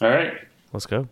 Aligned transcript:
All 0.00 0.08
right. 0.10 0.34
Let's 0.72 0.86
go. 0.86 1.08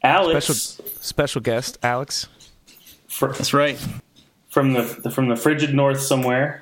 Alex 0.03 0.45
Special 0.45 0.85
special 1.01 1.41
guest, 1.41 1.79
Alex. 1.81 2.27
fr- 3.07 3.29
That's 3.29 3.51
right. 3.53 3.79
from 4.49 4.73
the 4.73 4.83
from 4.83 5.29
the 5.29 5.35
frigid 5.35 5.73
north 5.73 5.99
somewhere. 6.01 6.61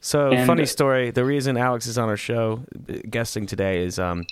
So 0.00 0.30
And- 0.30 0.46
funny 0.46 0.66
story. 0.66 1.10
The 1.10 1.24
reason 1.24 1.56
Alex 1.56 1.88
is 1.88 1.98
on 1.98 2.08
our 2.08 2.16
show 2.16 2.62
uh, 2.88 2.92
guesting 3.10 3.46
today 3.46 3.82
is 3.84 3.98
um 3.98 4.24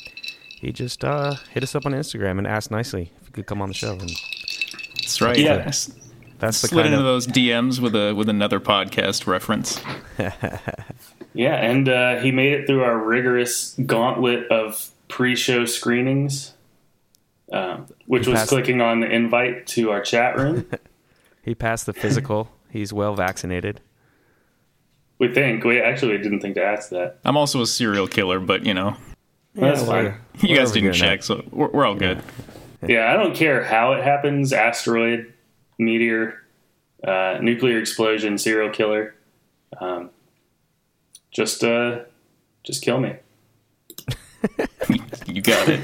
he 0.56 0.72
just 0.72 1.04
uh 1.04 1.34
hit 1.52 1.62
us 1.62 1.74
up 1.74 1.86
on 1.86 1.92
Instagram 1.92 2.38
and 2.38 2.46
asked 2.46 2.70
nicely 2.70 3.12
if 3.20 3.26
he 3.26 3.32
could 3.32 3.46
come 3.46 3.62
on 3.62 3.68
the 3.68 3.74
show 3.74 3.92
and 3.92 4.10
That's 4.96 5.20
right. 5.20 5.38
Yeah. 5.38 5.54
I 5.56 5.68
s- 5.68 5.90
that's 6.38 6.60
the 6.60 6.68
slid 6.68 6.82
kind 6.84 6.94
into 6.94 6.98
of 6.98 7.04
those 7.06 7.26
DMs 7.26 7.78
with 7.80 7.94
a 7.96 8.12
with 8.12 8.28
another 8.28 8.60
podcast 8.60 9.26
reference. 9.26 9.80
Yeah, 11.34 11.56
and 11.56 11.86
uh, 11.86 12.16
he 12.20 12.30
made 12.30 12.54
it 12.54 12.66
through 12.66 12.82
our 12.82 12.96
rigorous 12.96 13.74
gauntlet 13.84 14.48
of 14.50 14.88
pre-show 15.08 15.66
screenings, 15.66 16.54
um, 17.52 17.88
which 18.06 18.24
He 18.24 18.30
was 18.30 18.40
passed- 18.40 18.48
clicking 18.48 18.80
on 18.80 19.00
the 19.00 19.10
invite 19.10 19.66
to 19.68 19.90
our 19.90 20.00
chat 20.00 20.38
room. 20.38 20.66
he 21.42 21.54
passed 21.54 21.84
the 21.84 21.92
physical. 21.92 22.50
He's 22.70 22.90
well 22.90 23.14
vaccinated. 23.14 23.82
we 25.18 25.32
think 25.32 25.62
we 25.64 25.78
actually 25.78 26.16
didn't 26.16 26.40
think 26.40 26.54
to 26.54 26.64
ask 26.64 26.88
that. 26.88 27.18
I'm 27.22 27.36
also 27.36 27.60
a 27.60 27.66
serial 27.66 28.06
killer, 28.08 28.40
but 28.40 28.64
you 28.64 28.72
know, 28.72 28.96
That's 29.56 29.80
Yeah, 29.80 29.86
fine. 29.86 30.04
we're- 30.04 30.14
you 30.42 30.56
guys 30.56 30.70
didn't 30.72 30.82
here 30.84 30.92
now. 30.92 30.98
check, 31.10 31.22
so 31.22 31.42
we're, 31.50 31.68
we're 31.68 31.86
all 31.86 31.94
good. 31.94 32.22
Yeah, 32.86 33.10
I 33.12 33.16
don't 33.16 33.34
care 33.34 33.64
how 33.64 33.92
it 33.92 34.04
happens 34.04 34.52
asteroid, 34.52 35.32
meteor, 35.78 36.42
uh, 37.02 37.38
nuclear 37.40 37.78
explosion, 37.78 38.36
serial 38.38 38.70
killer. 38.70 39.14
Um, 39.80 40.10
just, 41.32 41.64
uh, 41.64 42.00
just 42.64 42.82
kill 42.82 43.00
me. 43.00 43.16
You 45.26 45.42
got 45.42 45.68
it. 45.68 45.80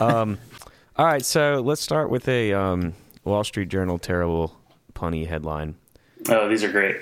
All 0.00 0.36
right, 0.98 1.24
so 1.24 1.62
let's 1.64 1.80
start 1.80 2.10
with 2.10 2.26
a 2.28 2.52
um, 2.52 2.94
Wall 3.24 3.44
Street 3.44 3.68
Journal 3.68 3.98
terrible 3.98 4.58
punny 4.94 5.26
headline. 5.26 5.76
Oh, 6.28 6.48
these 6.48 6.64
are 6.64 6.70
great. 6.72 6.96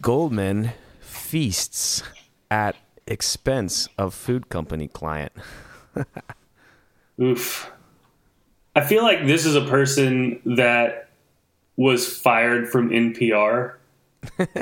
Goldman 0.00 0.70
feasts 1.00 2.02
at 2.50 2.76
expense 3.06 3.88
of 3.98 4.14
food 4.14 4.48
company 4.48 4.88
client. 4.88 5.32
Oof. 7.20 7.70
I 8.76 8.80
feel 8.82 9.02
like 9.02 9.26
this 9.26 9.46
is 9.46 9.54
a 9.54 9.64
person 9.64 10.40
that 10.56 11.08
was 11.76 12.18
fired 12.18 12.68
from 12.68 12.90
NPR 12.90 13.74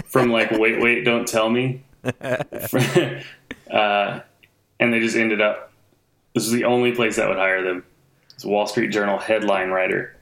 from 0.07 0.31
like 0.31 0.51
Wait 0.59 0.81
Wait 0.81 1.05
Don't 1.05 1.27
Tell 1.27 1.49
Me. 1.49 1.83
uh, 3.71 4.21
and 4.81 4.93
they 4.93 5.01
just 5.01 5.17
ended 5.17 5.41
up 5.41 5.73
this 6.35 6.47
is 6.47 6.53
the 6.53 6.65
only 6.65 6.93
place 6.93 7.17
that 7.17 7.29
would 7.29 7.37
hire 7.37 7.63
them. 7.63 7.85
It's 8.35 8.45
a 8.45 8.49
Wall 8.49 8.67
Street 8.67 8.89
Journal 8.89 9.19
headline 9.19 9.71
writer. 9.71 10.17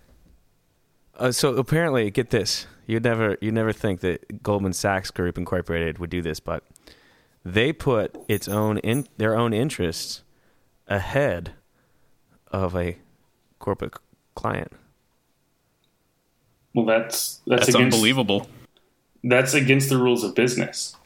Uh, 1.16 1.32
so 1.32 1.54
apparently, 1.54 2.10
get 2.10 2.30
this: 2.30 2.66
you'd 2.86 3.04
never, 3.04 3.36
you 3.40 3.52
never 3.52 3.72
think 3.72 4.00
that 4.00 4.42
Goldman 4.42 4.72
Sachs 4.72 5.10
Group 5.10 5.38
Incorporated 5.38 5.98
would 5.98 6.10
do 6.10 6.22
this, 6.22 6.40
but 6.40 6.64
they 7.44 7.72
put 7.72 8.16
its 8.28 8.48
own 8.48 8.78
in 8.78 9.06
their 9.16 9.36
own 9.36 9.52
interests 9.52 10.22
ahead 10.86 11.52
of 12.50 12.74
a 12.76 12.98
corporate 13.58 13.94
client. 14.34 14.72
Well, 16.74 16.84
that's 16.84 17.40
that's, 17.46 17.66
That's 17.66 17.74
against, 17.74 17.96
unbelievable. 17.96 18.48
That's 19.24 19.54
against 19.54 19.88
the 19.88 19.98
rules 19.98 20.24
of 20.24 20.34
business. 20.34 20.96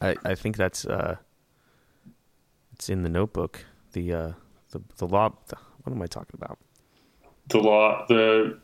I, 0.00 0.16
I 0.24 0.34
think 0.34 0.56
that's 0.56 0.84
uh, 0.84 1.16
it's 2.72 2.88
in 2.88 3.02
the 3.02 3.08
notebook. 3.08 3.64
The 3.92 4.12
uh, 4.12 4.32
the 4.70 4.80
the 4.98 5.06
law. 5.06 5.32
The, 5.48 5.56
what 5.82 5.92
am 5.92 6.02
I 6.02 6.06
talking 6.06 6.34
about? 6.34 6.58
The 7.48 7.58
law, 7.58 8.04
the 8.08 8.58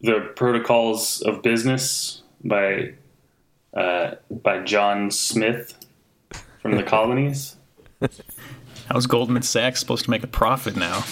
the 0.00 0.32
protocols 0.34 1.20
of 1.22 1.42
business 1.42 2.22
by 2.42 2.94
uh, 3.74 4.14
by 4.30 4.60
John 4.64 5.10
Smith 5.10 5.74
from 6.60 6.76
the 6.76 6.82
colonies. 6.82 7.56
How's 8.88 9.06
Goldman 9.06 9.42
Sachs 9.42 9.80
supposed 9.80 10.04
to 10.04 10.10
make 10.10 10.22
a 10.22 10.26
profit 10.28 10.76
now? 10.76 11.04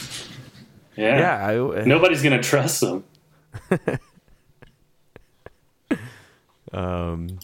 Yeah, 0.96 1.18
Yeah, 1.18 1.46
I, 1.80 1.84
nobody's 1.84 2.22
gonna 2.22 2.42
trust 2.42 2.80
them. 2.80 3.04
Um, 6.72 7.38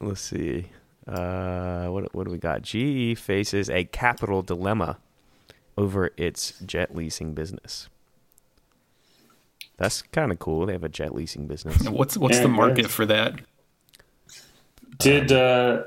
let's 0.00 0.20
see. 0.20 0.66
Uh, 1.06 1.86
what 1.86 2.12
what 2.14 2.24
do 2.24 2.32
we 2.32 2.38
got? 2.38 2.62
GE 2.62 3.16
faces 3.16 3.70
a 3.70 3.84
capital 3.84 4.42
dilemma 4.42 4.98
over 5.76 6.10
its 6.16 6.54
jet 6.66 6.94
leasing 6.96 7.32
business. 7.34 7.88
That's 9.78 10.02
kind 10.02 10.30
of 10.32 10.38
cool. 10.38 10.66
They 10.66 10.72
have 10.72 10.84
a 10.84 10.88
jet 10.88 11.14
leasing 11.14 11.46
business. 11.46 11.88
What's 11.88 12.16
what's 12.16 12.36
Yeah, 12.38 12.42
the 12.42 12.48
market 12.48 12.86
for 12.88 13.06
that? 13.06 13.40
Did 14.98 15.32
uh, 15.32 15.84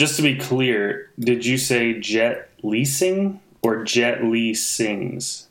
just 0.00 0.16
to 0.16 0.22
be 0.22 0.34
clear, 0.34 1.10
did 1.18 1.44
you 1.44 1.58
say 1.58 2.00
jet 2.00 2.48
leasing 2.62 3.38
or 3.62 3.84
jet 3.84 4.24
leasings? 4.24 5.46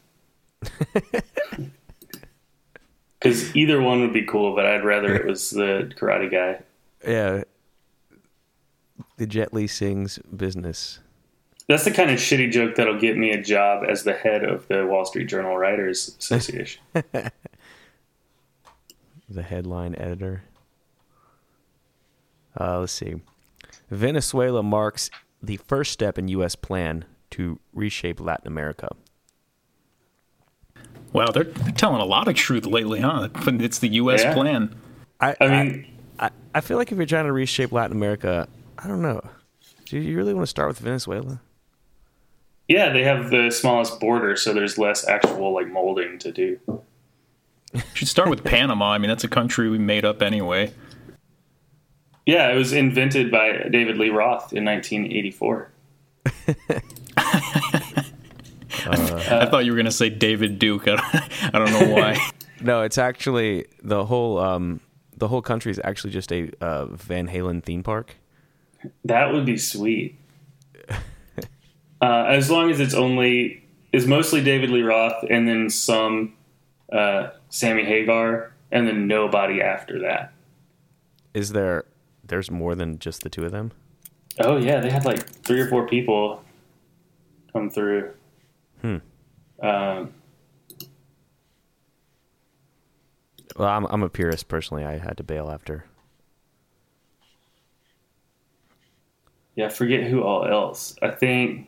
Because 3.19 3.55
either 3.55 3.79
one 3.79 4.01
would 4.01 4.11
be 4.11 4.25
cool, 4.25 4.55
but 4.55 4.65
I'd 4.65 4.83
rather 4.83 5.15
it 5.15 5.27
was 5.27 5.51
the 5.51 5.91
karate 5.95 6.31
guy. 6.31 6.63
Yeah, 7.07 7.43
the 9.17 9.27
jet 9.27 9.53
leasing's 9.53 10.17
business. 10.35 10.97
That's 11.67 11.85
the 11.85 11.91
kind 11.91 12.09
of 12.09 12.17
shitty 12.17 12.51
joke 12.51 12.73
that'll 12.73 12.99
get 12.99 13.15
me 13.15 13.29
a 13.29 13.39
job 13.39 13.83
as 13.87 14.03
the 14.03 14.13
head 14.13 14.43
of 14.43 14.67
the 14.67 14.87
Wall 14.87 15.05
Street 15.05 15.29
Journal 15.29 15.55
Writers 15.55 16.15
Association. 16.19 16.81
The 19.31 19.43
headline 19.43 19.93
editor. 19.93 20.41
Uh, 22.59 22.79
let's 22.79 22.93
see. 22.93 23.21
Venezuela 23.89 24.63
marks 24.63 25.09
the 25.41 25.57
first 25.57 25.91
step 25.91 26.17
in 26.17 26.27
U.S. 26.29 26.55
plan 26.55 27.05
to 27.31 27.59
reshape 27.73 28.19
Latin 28.19 28.47
America. 28.47 28.89
Wow, 31.13 31.27
they're, 31.31 31.45
they're 31.45 31.71
telling 31.73 32.01
a 32.01 32.05
lot 32.05 32.27
of 32.27 32.35
truth 32.35 32.65
lately, 32.65 32.99
huh? 32.99 33.29
But 33.45 33.61
It's 33.61 33.79
the 33.79 33.89
U.S. 33.89 34.21
Yeah. 34.21 34.33
plan. 34.33 34.75
I, 35.19 35.35
I 35.41 35.47
mean, 35.47 35.87
I, 36.19 36.29
I 36.53 36.61
feel 36.61 36.77
like 36.77 36.91
if 36.91 36.97
you're 36.97 37.07
trying 37.07 37.25
to 37.25 37.31
reshape 37.31 37.71
Latin 37.71 37.95
America, 37.95 38.47
I 38.77 38.87
don't 38.87 39.01
know. 39.01 39.21
Do 39.85 39.97
you 39.99 40.15
really 40.15 40.33
want 40.33 40.43
to 40.43 40.49
start 40.49 40.67
with 40.69 40.79
Venezuela? 40.79 41.41
yeah, 42.67 42.89
they 42.93 43.03
have 43.03 43.31
the 43.31 43.49
smallest 43.49 43.99
border, 43.99 44.35
so 44.35 44.53
there's 44.53 44.77
less 44.77 45.07
actual 45.07 45.51
like 45.53 45.67
molding 45.67 46.19
to 46.19 46.31
do. 46.31 46.59
You 47.73 47.81
Should 47.95 48.07
start 48.07 48.29
with 48.29 48.43
Panama. 48.43 48.91
I 48.91 48.99
mean, 48.99 49.09
that's 49.09 49.23
a 49.23 49.27
country 49.29 49.69
we 49.69 49.79
made 49.79 50.05
up 50.05 50.21
anyway. 50.21 50.71
Yeah, 52.29 52.51
it 52.51 52.55
was 52.55 52.73
invented 52.73 53.31
by 53.31 53.69
David 53.71 53.97
Lee 53.97 54.11
Roth 54.11 54.53
in 54.53 54.63
1984. 54.63 55.71
I 57.17 59.45
thought 59.47 59.65
you 59.65 59.71
were 59.71 59.75
going 59.75 59.87
to 59.87 59.91
say 59.91 60.11
David 60.11 60.59
Duke. 60.59 60.83
I 60.87 60.95
don't, 60.95 61.55
I 61.55 61.57
don't 61.57 61.71
know 61.71 61.95
why. 61.95 62.19
No, 62.61 62.81
it's 62.81 62.97
actually 62.97 63.67
the 63.81 64.03
whole 64.03 64.37
um, 64.37 64.81
the 65.15 65.29
whole 65.29 65.41
country 65.41 65.71
is 65.71 65.79
actually 65.81 66.11
just 66.11 66.29
a 66.33 66.51
uh, 66.59 66.87
Van 66.87 67.29
Halen 67.29 67.63
theme 67.63 67.83
park. 67.83 68.17
That 69.05 69.31
would 69.31 69.45
be 69.45 69.57
sweet. 69.57 70.19
uh, 70.89 72.25
as 72.27 72.51
long 72.51 72.69
as 72.69 72.81
it's 72.81 72.93
only 72.93 73.63
is 73.93 74.05
mostly 74.05 74.43
David 74.43 74.71
Lee 74.71 74.81
Roth 74.81 75.23
and 75.29 75.47
then 75.47 75.69
some 75.69 76.33
uh, 76.91 77.29
Sammy 77.47 77.85
Hagar 77.85 78.51
and 78.73 78.85
then 78.85 79.07
nobody 79.07 79.61
after 79.61 79.99
that. 79.99 80.33
Is 81.33 81.53
there? 81.53 81.85
There's 82.29 82.49
more 82.49 82.75
than 82.75 82.97
just 82.99 83.21
the 83.23 83.29
two 83.29 83.43
of 83.45 83.51
them. 83.51 83.71
Oh 84.39 84.55
yeah, 84.57 84.79
they 84.79 84.89
had 84.89 85.03
like 85.05 85.27
three 85.27 85.59
or 85.59 85.67
four 85.67 85.85
people 85.87 86.43
come 87.51 87.69
through. 87.69 88.11
Hmm. 88.81 88.97
Um, 89.61 90.13
Well, 93.57 93.67
I'm 93.67 93.85
I'm 93.87 94.03
a 94.03 94.09
purist 94.09 94.47
personally. 94.47 94.85
I 94.85 94.97
had 94.99 95.17
to 95.17 95.23
bail 95.23 95.49
after. 95.51 95.83
yeah, 99.55 99.65
I 99.65 99.69
forget 99.69 100.03
who 100.05 100.23
all 100.23 100.45
else. 100.45 100.95
I 101.01 101.09
think. 101.11 101.67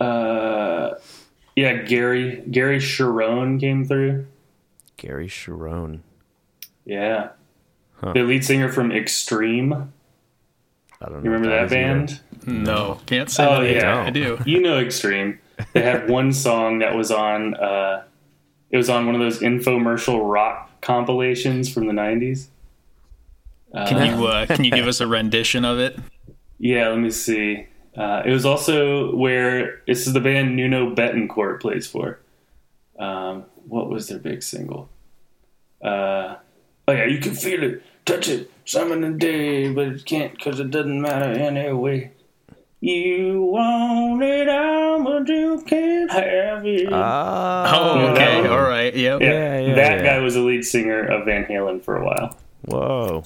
Uh, 0.00 0.94
yeah, 1.56 1.82
Gary 1.82 2.42
Gary 2.50 2.78
Cherone 2.78 3.58
came 3.58 3.84
through. 3.84 4.26
Gary 4.98 5.26
Cherone. 5.26 6.00
Yeah, 6.84 7.30
Huh. 8.00 8.12
the 8.12 8.22
lead 8.22 8.44
singer 8.44 8.70
from 8.70 8.92
Extreme. 8.92 9.72
I 9.72 11.04
don't 11.06 11.12
know. 11.12 11.18
You 11.24 11.30
remember 11.30 11.48
that 11.48 11.68
that 11.70 12.06
is 12.06 12.20
either. 12.20 12.46
band? 12.46 12.64
No, 12.66 13.00
can't 13.06 13.30
say 13.30 13.44
Oh, 13.46 13.62
that 13.62 13.70
yeah. 13.74 14.02
I 14.02 14.10
do. 14.10 14.38
You 14.46 14.60
know 14.60 14.78
Extreme. 14.78 15.38
They 15.72 15.82
had 15.82 16.08
one 16.10 16.32
song 16.32 16.78
that 16.80 16.94
was 16.94 17.10
on. 17.10 17.54
Uh, 17.54 18.04
it 18.70 18.76
was 18.76 18.90
on 18.90 19.06
one 19.06 19.14
of 19.14 19.20
those 19.20 19.40
infomercial 19.40 20.20
rock 20.30 20.80
compilations 20.82 21.72
from 21.72 21.86
the 21.86 21.92
'90s. 21.92 22.48
Can 23.86 24.18
you 24.18 24.26
uh, 24.26 24.46
can 24.46 24.64
you 24.64 24.70
give 24.70 24.86
us 24.86 25.00
a 25.00 25.06
rendition 25.06 25.64
of 25.64 25.78
it? 25.78 25.98
Yeah, 26.58 26.88
let 26.88 26.98
me 27.00 27.10
see. 27.10 27.66
Uh, 27.94 28.22
it 28.24 28.30
was 28.30 28.46
also 28.46 29.14
where 29.14 29.82
this 29.86 30.06
is 30.06 30.14
the 30.14 30.20
band 30.20 30.56
Nuno 30.56 30.94
Bettencourt 30.94 31.60
plays 31.60 31.86
for. 31.86 32.18
Um, 32.98 33.44
what 33.68 33.90
was 33.90 34.08
their 34.08 34.18
big 34.18 34.42
single? 34.42 34.88
Uh, 35.84 36.36
oh 36.88 36.92
yeah, 36.92 37.04
you 37.06 37.18
can 37.18 37.34
feel 37.34 37.62
it, 37.62 37.82
touch 38.04 38.28
it, 38.28 38.50
some 38.64 38.92
in 38.92 39.00
the 39.00 39.10
day, 39.10 39.72
but 39.72 39.88
it 39.88 40.04
can't 40.04 40.32
because 40.34 40.60
it 40.60 40.70
doesn't 40.70 41.00
matter 41.00 41.30
anyway. 41.30 42.12
You 42.80 43.42
want 43.42 44.22
it 44.22 44.48
all, 44.48 45.02
but 45.02 45.26
you 45.28 45.62
can't 45.66 46.10
have 46.10 46.66
it. 46.66 46.88
Ah, 46.92 47.72
Oh, 47.74 47.98
Yeah, 48.00 48.12
that 48.14 48.38
okay, 48.38 48.48
all 48.48 48.60
right, 48.62 48.94
yep. 48.94 49.20
yeah, 49.22 49.28
yeah, 49.28 49.60
yeah, 49.68 49.74
that 49.74 49.98
yeah. 49.98 50.04
guy 50.04 50.18
was 50.18 50.34
the 50.34 50.40
lead 50.42 50.62
singer 50.64 51.00
of 51.04 51.24
Van 51.24 51.44
Halen 51.46 51.82
for 51.82 51.96
a 51.96 52.04
while. 52.04 52.36
whoa. 52.66 53.24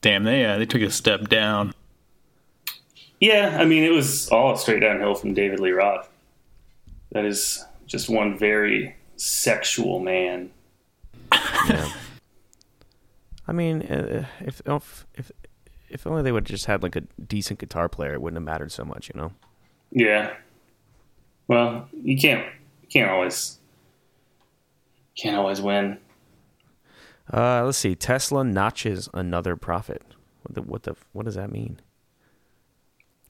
Damn, 0.00 0.22
they 0.22 0.44
uh, 0.44 0.58
they 0.58 0.66
took 0.66 0.80
a 0.82 0.90
step 0.90 1.28
down. 1.28 1.74
Yeah, 3.20 3.56
I 3.60 3.64
mean, 3.64 3.82
it 3.82 3.90
was 3.90 4.28
all 4.28 4.56
straight 4.56 4.78
downhill 4.80 5.16
from 5.16 5.34
David 5.34 5.58
Lee 5.58 5.72
Roth. 5.72 6.08
That 7.10 7.24
is 7.24 7.64
just 7.86 8.08
one 8.08 8.38
very 8.38 8.94
sexual 9.16 9.98
man. 9.98 10.50
Yeah. 11.68 11.92
I 13.48 13.52
mean, 13.52 13.82
uh, 13.82 14.26
if 14.40 14.60
if 14.66 15.06
if 15.14 15.32
if 15.88 16.06
only 16.06 16.22
they 16.22 16.30
would 16.30 16.44
have 16.44 16.54
just 16.54 16.66
had 16.66 16.82
like 16.82 16.96
a 16.96 17.00
decent 17.00 17.58
guitar 17.58 17.88
player, 17.88 18.12
it 18.12 18.20
wouldn't 18.20 18.36
have 18.36 18.44
mattered 18.44 18.70
so 18.70 18.84
much, 18.84 19.10
you 19.12 19.18
know. 19.18 19.32
Yeah. 19.90 20.34
Well, 21.48 21.88
you 21.92 22.18
can't 22.18 22.44
you 22.82 22.88
can't 22.88 23.10
always 23.10 23.58
can't 25.16 25.36
always 25.36 25.62
win. 25.62 25.98
Uh, 27.32 27.64
let's 27.64 27.78
see. 27.78 27.94
Tesla 27.94 28.44
notches 28.44 29.08
another 29.14 29.56
profit. 29.56 30.02
What 30.42 30.54
the 30.54 30.62
what 30.62 30.82
the 30.82 30.94
what 31.12 31.24
does 31.24 31.34
that 31.34 31.50
mean? 31.50 31.80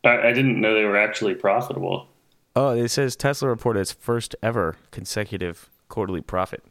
I, 0.05 0.29
I 0.29 0.33
didn't 0.33 0.61
know 0.61 0.75
they 0.75 0.85
were 0.85 0.99
actually 0.99 1.35
profitable. 1.35 2.09
Oh, 2.57 2.71
it 2.71 2.89
says 2.89 3.15
Tesla 3.15 3.49
reported 3.49 3.81
its 3.81 3.93
first 3.93 4.35
ever 4.43 4.77
consecutive 4.91 5.71
quarterly 5.89 6.21
profit. 6.21 6.65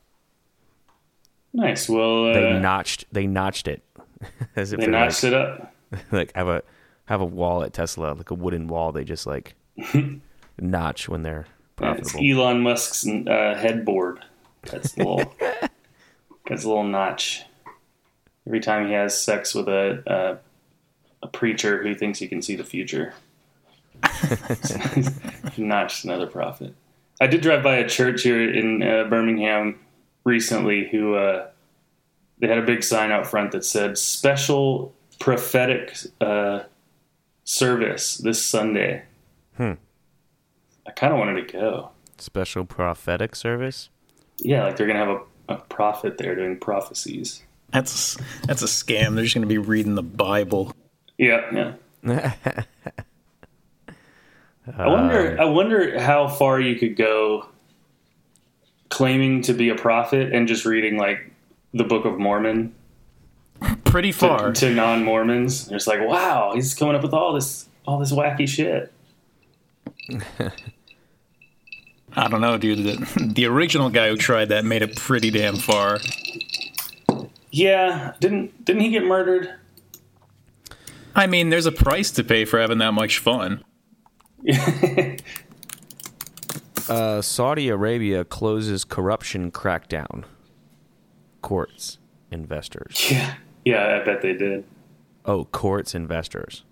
Nice. 1.54 1.90
Well, 1.90 2.30
uh, 2.30 2.34
They 2.34 2.60
notched 2.60 3.06
they 3.12 3.28
notched 3.28 3.68
it. 3.68 3.82
As 4.56 4.74
if 4.74 4.80
they 4.80 4.88
notched 4.88 5.24
like, 5.24 5.34
it 5.34 5.40
up. 5.40 5.74
like 6.12 6.36
have 6.36 6.48
a 6.48 6.64
have 7.06 7.22
a 7.22 7.26
wall 7.26 7.64
at 7.64 7.74
Tesla, 7.74 8.14
like 8.14 8.32
a 8.32 8.36
wooden 8.36 8.68
wall. 8.68 8.92
They 8.92 9.04
just 9.04 9.26
like 9.26 9.56
notch 10.60 11.10
when 11.10 11.24
they're 11.24 11.48
Yeah, 11.82 11.94
it's. 11.94 12.16
Elon 12.16 12.62
Musk's 12.62 13.08
uh, 13.08 13.56
headboard. 13.58 14.20
That's 14.64 14.96
a 14.96 15.00
little. 15.00 15.34
that's 16.48 16.64
a 16.64 16.68
little 16.68 16.84
notch. 16.84 17.44
Every 18.46 18.60
time 18.60 18.88
he 18.88 18.94
has 18.94 19.20
sex 19.20 19.54
with 19.54 19.68
a 19.68 20.04
uh, 20.10 20.38
a 21.24 21.28
preacher 21.28 21.82
who 21.84 21.96
thinks 21.96 22.20
he 22.20 22.28
can 22.28 22.42
see 22.42 22.56
the 22.56 22.64
future, 22.64 23.14
notched 25.58 26.04
another 26.06 26.28
profit. 26.28 26.74
I 27.20 27.28
did 27.28 27.42
drive 27.42 27.64
by 27.64 27.78
a 27.78 27.88
church 27.88 28.24
here 28.24 28.50
in 28.50 28.84
uh, 28.84 29.06
Birmingham 29.06 29.80
recently. 30.28 30.88
Who 30.90 31.16
uh, 31.16 31.48
they 32.38 32.48
had 32.48 32.60
a 32.60 32.66
big 32.66 32.84
sign 32.84 33.12
out 33.12 33.26
front 33.26 33.54
that 33.54 33.66
said 33.66 33.98
"Special 33.98 34.94
Prophetic 35.20 35.98
uh, 36.22 36.64
Service 37.44 38.18
this 38.18 38.46
Sunday." 38.46 39.04
Hmm. 39.56 39.74
I 40.86 40.92
kind 40.92 41.14
of 41.14 41.20
wanted 41.20 41.48
to 41.48 41.54
go. 41.54 41.90
Special 42.20 42.66
prophetic 42.66 43.36
service. 43.36 43.90
Yeah, 44.38 44.66
like 44.66 44.76
they're 44.76 44.88
gonna 44.88 45.00
have 45.00 45.10
a, 45.10 45.22
a 45.54 45.58
prophet 45.58 46.18
there 46.18 46.36
doing 46.36 46.60
prophecies. 46.60 47.44
That's 47.72 48.18
that's 48.44 48.62
a 48.62 48.68
scam. 48.68 49.16
They're 49.16 49.24
just 49.24 49.36
gonna 49.36 49.48
be 49.48 49.58
reading 49.58 49.96
the 49.96 50.04
Bible. 50.04 50.74
Yeah, 51.18 51.74
yeah. 52.04 52.34
I 54.78 54.88
wonder. 54.88 55.38
I 55.40 55.46
wonder 55.46 56.00
how 56.00 56.28
far 56.28 56.60
you 56.60 56.76
could 56.76 56.96
go 56.96 57.48
claiming 58.98 59.44
to 59.44 59.54
be 59.54 59.70
a 59.70 59.76
prophet 59.76 60.34
and 60.34 60.48
just 60.48 60.66
reading 60.66 60.98
like 60.98 61.32
the 61.72 61.84
Book 61.84 62.04
of 62.04 62.18
Mormon 62.18 62.74
Pretty 63.84 64.12
far. 64.12 64.52
to 64.54 64.74
non-Mormons. 64.74 65.68
They're 65.68 65.78
like, 65.86 66.02
wow, 66.02 66.54
he's 66.56 66.74
coming 66.74 66.96
up 66.96 67.04
with 67.04 67.14
all 67.14 67.32
this 67.32 67.70
all 67.86 68.00
this 68.00 68.12
wacky 68.12 68.48
shit. 68.48 68.92
I 72.16 72.28
don't 72.28 72.42
know, 72.42 72.58
dude. 72.58 72.80
The, 72.80 73.34
the 73.36 73.46
original 73.46 73.92
guy 73.92 74.10
who 74.10 74.18
tried 74.18 74.50
that 74.50 74.66
made 74.66 74.82
it 74.82 74.96
pretty 74.96 75.30
damn 75.30 75.58
far. 75.58 76.00
Yeah, 77.52 78.14
didn't 78.20 78.66
didn't 78.66 78.82
he 78.82 78.90
get 78.90 79.04
murdered? 79.04 79.54
I 81.16 81.28
mean, 81.28 81.52
there's 81.52 81.68
a 81.68 81.72
price 81.72 82.10
to 82.12 82.24
pay 82.24 82.46
for 82.46 82.60
having 82.60 82.80
that 82.80 82.94
much 82.94 83.20
fun. 83.20 83.64
Uh, 86.90 87.22
Saudi 87.22 87.70
Arabia 87.70 88.24
closes 88.24 88.84
corruption 88.84 89.52
crackdown. 89.52 90.24
Courts, 91.42 91.98
investors. 92.32 93.10
yeah, 93.12 93.36
yeah, 93.66 94.00
I 94.02 94.06
bet 94.06 94.22
they 94.22 94.34
did. 94.34 94.64
Oh, 95.26 95.46
courts, 95.46 95.94
investors. 95.96 96.64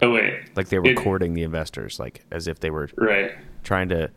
Oh 0.00 0.10
wait, 0.10 0.34
Like 0.56 0.68
they 0.68 0.78
were 0.78 0.86
It- 0.90 0.96
courting 0.96 1.34
the 1.34 1.42
investors, 1.42 2.00
like 2.00 2.24
as 2.30 2.48
if 2.48 2.58
they 2.60 2.70
were 2.70 2.88
right. 2.96 3.32
trying 3.62 3.88
to, 3.90 4.10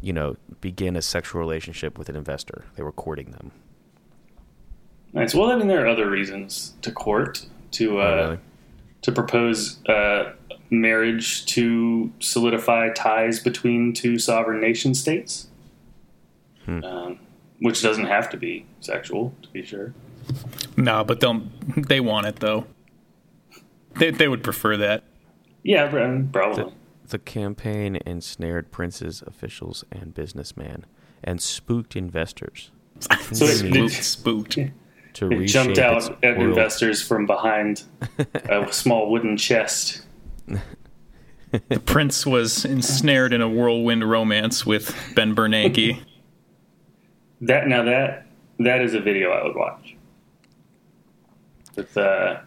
you 0.00 0.12
know, 0.12 0.36
begin 0.60 0.94
a 0.96 1.02
sexual 1.02 1.40
relationship 1.40 1.98
with 1.98 2.08
an 2.08 2.14
investor. 2.16 2.64
They 2.76 2.82
were 2.84 2.92
courting 2.92 3.32
them. 3.32 3.50
Nice. 5.12 5.34
Well, 5.34 5.50
I 5.50 5.56
mean, 5.56 5.68
there 5.68 5.84
are 5.84 5.88
other 5.88 6.08
reasons 6.08 6.74
to 6.82 6.92
court 6.92 7.46
to 7.72 7.98
uh, 8.00 8.02
Oh, 8.04 8.16
really? 8.26 8.38
to 9.02 9.12
propose 9.12 9.84
uh, 9.86 10.32
marriage 10.80 11.46
to 11.46 12.12
solidify 12.20 12.90
ties 12.92 13.40
between 13.40 13.92
two 13.92 14.18
sovereign 14.18 14.60
nation 14.60 14.94
states, 14.94 15.48
um, 16.66 17.18
which 17.60 17.82
doesn't 17.82 18.06
have 18.06 18.28
to 18.30 18.36
be 18.36 18.66
sexual, 18.80 19.34
to 19.42 19.48
be 19.50 19.64
sure. 19.64 19.94
No, 20.76 21.04
but 21.04 21.20
don't 21.20 21.50
they 21.88 22.00
want 22.00 22.26
it 22.26 22.36
though? 22.36 22.66
They 23.96 24.10
they 24.10 24.28
would 24.28 24.42
prefer 24.42 24.76
that. 24.78 25.04
Yeah, 25.62 25.88
probably. 26.32 26.72
The 27.08 27.18
campaign 27.18 27.98
ensnared 28.06 28.70
princes, 28.72 29.22
officials, 29.26 29.84
and 29.92 30.14
businessmen, 30.14 30.86
and 31.22 31.40
spooked 31.40 31.94
investors 31.96 32.70
So 33.32 33.44
it, 33.44 33.56
Spooked, 33.56 33.76
it, 33.98 34.02
spooked. 34.04 34.58
to 35.14 35.30
it 35.32 35.46
jumped 35.46 35.78
out 35.78 36.22
at 36.24 36.36
world. 36.38 36.50
investors 36.50 37.02
from 37.02 37.26
behind 37.26 37.82
a 38.48 38.72
small 38.72 39.10
wooden 39.10 39.36
chest. 39.36 40.02
The 41.68 41.78
prince 41.78 42.26
was 42.26 42.64
ensnared 42.64 43.32
in 43.32 43.40
a 43.40 43.48
whirlwind 43.48 44.08
romance 44.08 44.66
with 44.66 44.94
Ben 45.14 45.36
Bernanke. 45.36 46.00
That 47.40 47.68
now 47.68 47.84
that 47.84 48.26
that 48.58 48.80
is 48.80 48.94
a 48.94 49.00
video 49.00 49.30
I 49.30 49.44
would 49.44 49.54
watch. 49.54 49.94
With 51.76 51.96
uh, 51.96 52.40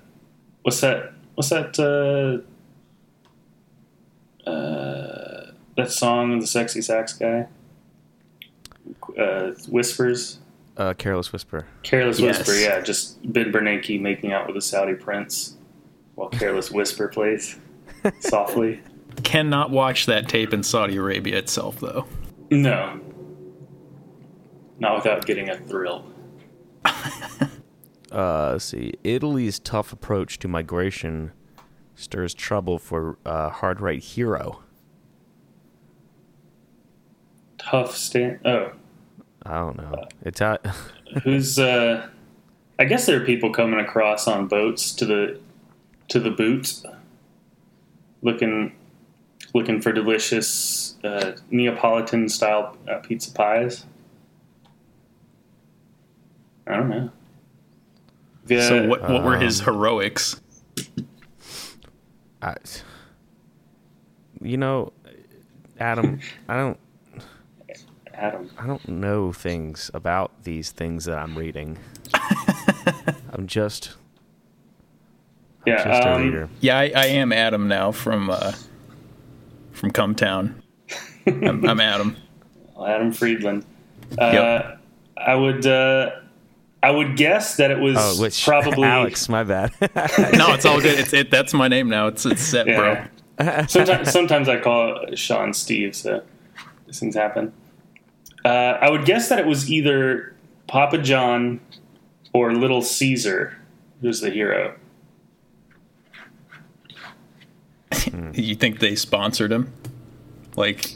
what's 0.64 0.82
that? 0.82 1.14
What's 1.36 1.50
that? 1.50 2.44
Uh, 4.46 4.50
uh, 4.50 5.52
that 5.78 5.92
song 5.92 6.34
of 6.34 6.42
the 6.42 6.48
sexy 6.48 6.82
sax 6.82 7.14
guy. 7.14 7.48
Uh, 9.18 9.52
whispers, 9.70 10.40
Uh, 10.78 10.94
Careless 10.94 11.32
Whisper. 11.34 11.66
careless 11.84 12.20
Yes. 12.20 12.40
whisper. 12.40 12.54
Yeah, 12.56 12.82
just 12.82 13.20
Ben 13.34 13.52
Bernanke 13.52 14.00
making 14.02 14.32
out 14.32 14.48
with 14.48 14.56
a 14.58 14.62
Saudi 14.62 14.94
prince, 14.96 15.56
while 16.16 16.30
careless 16.30 16.72
whisper 16.72 17.08
plays 17.08 17.58
softly. 18.20 18.82
Cannot 19.24 19.72
watch 19.72 20.06
that 20.06 20.30
tape 20.30 20.54
in 20.54 20.64
Saudi 20.64 20.98
Arabia 20.98 21.38
itself 21.38 21.80
though. 21.80 22.06
No, 22.50 23.00
not 24.80 24.96
without 24.96 25.26
getting 25.26 25.50
a 25.50 25.58
thrill. 25.58 26.06
Uh, 28.10 28.52
let's 28.54 28.64
see. 28.64 28.94
Italy's 29.04 29.60
tough 29.60 29.92
approach 29.92 30.40
to 30.40 30.48
migration 30.48 31.34
stirs 31.94 32.34
trouble 32.34 32.80
for 32.80 33.18
uh, 33.26 33.50
hard 33.50 33.82
right 33.82 34.02
hero. 34.02 34.64
Tough 37.58 37.98
stand. 37.98 38.40
Oh, 38.46 38.72
I 39.46 39.60
don't 39.60 39.76
know. 39.76 40.08
It's 40.22 40.42
out. 40.42 40.66
who's 41.24 41.58
uh 41.58 42.08
i 42.80 42.84
guess 42.86 43.06
there 43.06 43.22
are 43.22 43.26
people 43.26 43.52
coming 43.52 43.80
across 43.80 44.28
on 44.28 44.48
boats 44.48 44.92
to 44.92 45.06
the 45.06 45.40
to 46.08 46.20
the 46.20 46.30
boot 46.30 46.82
looking 48.22 48.74
looking 49.54 49.82
for 49.82 49.92
delicious 49.92 50.96
uh, 51.04 51.34
neapolitan 51.50 52.28
style 52.28 52.76
uh, 52.90 52.98
pizza 53.00 53.32
pies 53.32 53.86
i 56.66 56.76
don't 56.76 56.90
know 56.90 57.10
Yeah, 58.48 58.68
so 58.68 58.88
what 58.88 59.02
what 59.10 59.24
were 59.24 59.38
his 59.38 59.60
um, 59.60 59.66
heroics? 59.66 60.40
I, 62.42 62.56
you 64.42 64.58
know, 64.58 64.94
Adam, 65.80 66.20
I 66.48 66.56
don't 66.56 66.80
Adam. 68.14 68.50
I 68.58 68.66
don't 68.68 68.88
know 68.88 69.34
things 69.34 69.92
about 69.94 70.44
these 70.44 70.72
things 70.72 71.06
that 71.06 71.18
I'm 71.18 71.38
reading. 71.38 71.78
I'm 73.34 73.48
just 73.48 73.96
Yeah. 75.68 75.84
just 75.84 76.04
a 76.04 76.14
um, 76.16 76.22
reader. 76.24 76.50
Yeah, 76.62 76.78
I, 76.80 76.92
I 76.96 77.06
am 77.08 77.32
Adam 77.32 77.68
now 77.68 77.92
from 77.92 78.30
uh, 78.30 78.54
from 79.74 79.92
Cum 79.92 80.16
Town. 80.16 80.62
I'm, 81.28 81.66
I'm 81.68 81.80
Adam. 81.80 82.16
Adam 82.86 83.12
Friedland. 83.12 83.66
Uh, 84.20 84.32
Yep. 84.34 84.80
I 85.18 85.36
would. 85.36 85.66
Uh, 85.66 86.12
I 86.84 86.92
would 86.92 87.18
guess 87.18 87.58
that 87.58 87.72
it 87.72 87.80
was 87.80 87.98
Oh, 88.00 88.22
which 88.22 88.46
probably 88.46 88.84
Alex, 88.88 89.28
my 89.28 89.44
bad. 89.44 89.74
No, 89.82 90.54
it's 90.54 90.64
all 90.66 90.80
good. 90.80 90.98
It's 91.00 91.12
it. 91.12 91.32
That's 91.32 91.54
my 91.54 91.68
name 91.68 91.90
now. 91.90 92.08
It's 92.08 92.26
it's 92.26 92.42
set, 92.44 92.68
bro. 92.68 93.04
Sometimes, 93.68 94.12
sometimes 94.12 94.48
I 94.48 94.60
call 94.60 94.96
it 95.08 95.18
Sean 95.18 95.54
Steve, 95.54 95.96
so 95.96 96.24
these 96.86 97.00
things 97.00 97.16
happen. 97.16 97.52
Uh, 98.46 98.78
I 98.80 98.90
would 98.90 99.06
guess 99.06 99.28
that 99.30 99.40
it 99.40 99.46
was 99.46 99.70
either 99.72 100.34
Papa 100.68 101.00
John 101.00 101.60
or 102.32 102.54
Little 102.54 102.82
Caesar, 102.82 103.58
who's 104.02 104.22
the 104.22 104.30
hero. 104.30 104.76
You 108.34 108.56
think 108.56 108.80
they 108.80 108.96
sponsored 108.96 109.52
him? 109.52 109.74
Like 110.56 110.96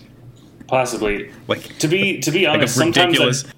Possibly. 0.67 1.31
like 1.47 1.77
To 1.79 1.87
be 1.87 2.19
to 2.21 2.31
be 2.31 2.45
like 2.45 2.57
honest, 2.57 2.75
sometimes 2.75 3.19
I, 3.19 3.49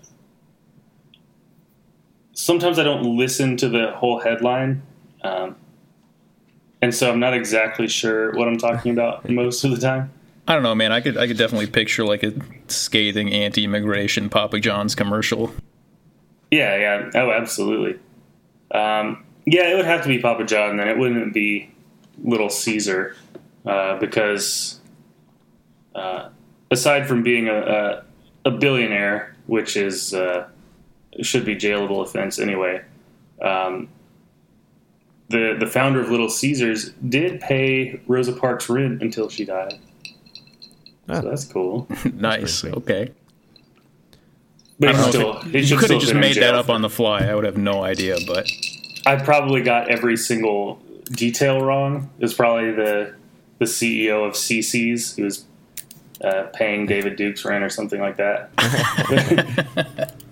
sometimes 2.34 2.80
I 2.80 2.84
don't 2.84 3.18
listen 3.18 3.56
to 3.58 3.70
the 3.70 3.92
whole 3.92 4.20
headline, 4.20 4.82
um, 5.24 5.56
and 6.82 6.94
so 6.94 7.12
I'm 7.12 7.20
not 7.20 7.34
exactly 7.34 7.88
sure 7.88 8.32
what 8.34 8.48
I'm 8.48 8.58
talking 8.58 8.92
about 8.92 9.30
most 9.30 9.64
of 9.64 9.72
the 9.72 9.78
time. 9.78 10.12
I 10.48 10.56
don't 10.56 10.64
know, 10.64 10.76
man. 10.76 10.92
I 10.92 11.00
could 11.02 11.18
I 11.18 11.28
could 11.28 11.38
definitely 11.38 11.68
picture 11.68 12.04
like 12.04 12.24
a 12.24 12.34
scathing 12.68 13.32
anti-immigration 13.32 14.30
Papa 14.30 14.60
John's 14.60 14.96
commercial. 14.96 15.54
Yeah, 16.52 16.76
yeah. 16.78 17.10
Oh, 17.16 17.32
absolutely. 17.32 18.00
Um, 18.72 19.24
yeah, 19.46 19.70
it 19.70 19.76
would 19.76 19.86
have 19.86 20.02
to 20.04 20.08
be 20.08 20.20
Papa 20.20 20.44
John, 20.46 20.78
then 20.78 20.88
it 20.88 20.98
wouldn't 20.98 21.34
be 21.34 21.72
Little 22.24 22.50
Caesar, 22.50 23.16
uh, 23.66 23.98
because 24.00 24.80
uh, 25.96 26.30
aside 26.72 27.08
from 27.08 27.24
being 27.24 27.48
a, 27.48 28.04
a, 28.46 28.50
a 28.50 28.52
billionaire, 28.52 29.36
which 29.48 29.78
is 29.78 30.14
uh, 30.14 30.48
should 31.22 31.46
be 31.46 31.56
jailable 31.56 32.02
offense 32.04 32.40
anyway, 32.40 32.82
um, 33.42 33.90
the 35.30 35.56
the 35.60 35.68
founder 35.68 36.02
of 36.02 36.10
Little 36.10 36.30
Caesars 36.30 36.92
did 37.10 37.42
pay 37.42 38.00
Rosa 38.08 38.34
Parks 38.34 38.70
rent 38.70 39.02
until 39.02 39.30
she 39.30 39.46
died. 39.46 39.80
Ah. 41.10 41.22
So 41.22 41.30
that's 41.30 41.46
cool. 41.46 41.88
nice. 42.14 42.36
pretty 42.36 42.48
sweet. 42.48 42.74
Okay. 42.76 43.12
But 44.80 44.90
I 44.90 44.92
he 44.92 44.98
don't 44.98 45.06
know 45.06 45.10
still, 45.10 45.52
he 45.52 45.60
it, 45.60 45.70
you 45.70 45.78
could 45.78 45.90
have 45.92 46.02
just 46.02 46.16
made 46.16 46.38
that 46.38 46.56
up 46.56 46.70
on 46.70 46.82
the 46.82 46.90
fly. 46.90 47.26
I 47.26 47.36
would 47.36 47.46
have 47.46 47.58
no 47.58 47.84
idea, 47.84 48.18
but 48.28 48.50
I 49.06 49.16
probably 49.18 49.62
got 49.62 49.90
every 49.90 50.18
single 50.18 50.82
detail 51.12 51.62
wrong. 51.62 52.10
It 52.18 52.24
was 52.24 52.34
probably 52.34 52.72
the 52.72 53.16
the 53.60 53.66
CEO 53.66 54.28
of 54.28 54.34
CC's 54.34 55.16
who 55.16 55.24
was 55.24 55.46
uh, 56.24 56.44
paying 56.54 56.86
David 56.86 57.16
Duke's 57.16 57.46
rent 57.46 57.64
or 57.64 57.70
something 57.70 58.00
like 58.00 58.18
that. 58.18 58.50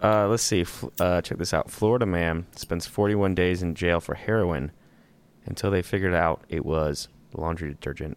Uh, 0.00 0.28
let's 0.28 0.42
see. 0.42 0.64
Uh, 1.00 1.20
check 1.20 1.38
this 1.38 1.52
out. 1.52 1.70
Florida 1.70 2.06
man 2.06 2.46
spends 2.54 2.86
41 2.86 3.34
days 3.34 3.62
in 3.62 3.74
jail 3.74 4.00
for 4.00 4.14
heroin 4.14 4.70
until 5.44 5.70
they 5.70 5.82
figured 5.82 6.14
out 6.14 6.42
it 6.48 6.64
was 6.64 7.08
laundry 7.34 7.70
detergent. 7.70 8.16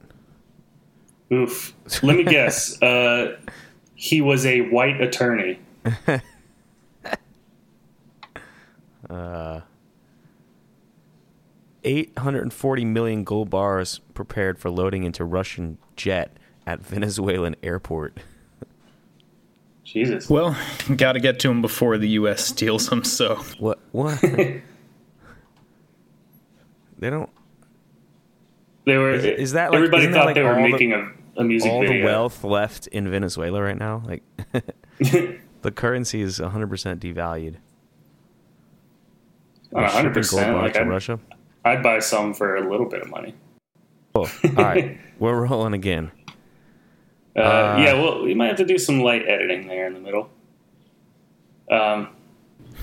Oof. 1.34 1.74
Let 2.04 2.18
me 2.18 2.24
guess. 2.24 2.78
Uh, 2.84 3.38
he 3.96 4.22
was 4.22 4.46
a 4.46 4.62
white 4.70 5.02
attorney. 5.02 5.60
Uh, 9.10 9.60
840 11.84 12.86
million 12.86 13.24
gold 13.24 13.50
bars 13.50 14.00
prepared 14.14 14.60
for 14.60 14.70
loading 14.70 15.04
into 15.04 15.24
Russian 15.26 15.78
jet 15.96 16.36
at 16.68 16.80
Venezuelan 16.86 17.56
airport. 17.64 18.18
Jesus. 19.84 20.30
well, 20.30 20.56
got 20.96 21.14
to 21.14 21.20
get 21.20 21.40
to 21.42 21.48
them 21.50 21.62
before 21.62 21.98
the 21.98 22.08
U.S. 22.10 22.46
steals 22.46 22.88
them. 22.88 23.04
So 23.04 23.36
What? 23.60 23.80
What? 23.92 24.22
they 24.22 24.62
don't. 27.02 27.30
They 28.86 28.98
were. 28.98 29.12
Is- 29.12 29.26
is 29.26 29.52
that 29.54 29.72
like- 29.72 29.78
everybody 29.78 30.08
thought 30.12 30.26
like 30.28 30.36
they 30.36 30.44
were 30.44 30.50
all 30.58 30.64
the- 30.64 30.70
making 30.72 30.94
a, 30.94 31.12
a 31.38 31.44
music 31.44 31.72
all 31.72 31.82
video? 31.82 31.98
the 32.00 32.06
wealth 32.06 32.44
left 32.44 32.88
in 32.88 33.10
Venezuela 33.10 33.62
right 33.62 33.78
now. 33.78 34.02
Like 34.06 34.24
the 35.62 35.72
currency 35.72 36.22
is 36.22 36.40
100% 36.40 36.98
devalued. 37.00 37.56
Not 39.74 39.92
Shipping 39.92 40.12
100%. 40.12 40.32
gold 40.32 40.44
bars 40.44 40.64
Like 40.64 40.74
to 40.74 40.82
I'd, 40.82 40.88
Russia. 40.90 41.20
I'd 41.64 41.84
buy 41.84 42.00
some 42.00 42.34
for 42.34 42.56
a 42.56 42.70
little 42.70 42.88
bit 42.88 43.02
of 43.02 43.10
money. 43.10 43.36
Cool. 44.14 44.28
All 44.58 44.64
right, 44.64 44.98
we're 45.20 45.46
rolling 45.46 45.74
again. 45.74 46.12
Uh, 47.36 47.40
Uh, 47.42 47.78
yeah, 47.80 47.94
well, 47.94 48.24
we 48.24 48.34
might 48.34 48.48
have 48.48 48.58
to 48.58 48.66
do 48.66 48.78
some 48.78 49.02
light 49.02 49.28
editing 49.28 49.68
there 49.68 49.88
in 49.88 49.94
the 49.94 50.00
middle. 50.00 50.30
Um, 51.70 52.10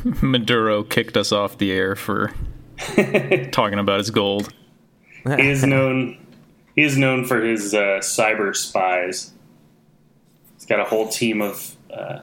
Maduro 0.23 0.83
kicked 0.83 1.17
us 1.17 1.33
off 1.33 1.59
the 1.59 1.71
air 1.73 1.95
for 1.97 2.33
talking 3.53 3.79
about 3.79 3.99
his 3.99 4.11
gold. 4.11 4.53
he 5.37 5.49
is 5.51 5.65
known. 5.65 6.17
He 6.75 6.83
is 6.85 6.97
known 6.97 7.25
for 7.27 7.43
his 7.45 7.75
uh, 7.75 7.99
cyber 8.01 8.55
spies. 8.57 9.33
He's 10.55 10.65
got 10.67 10.81
a 10.81 10.85
whole 10.85 11.09
team 11.09 11.43
of. 11.43 11.75
Uh, 11.93 12.21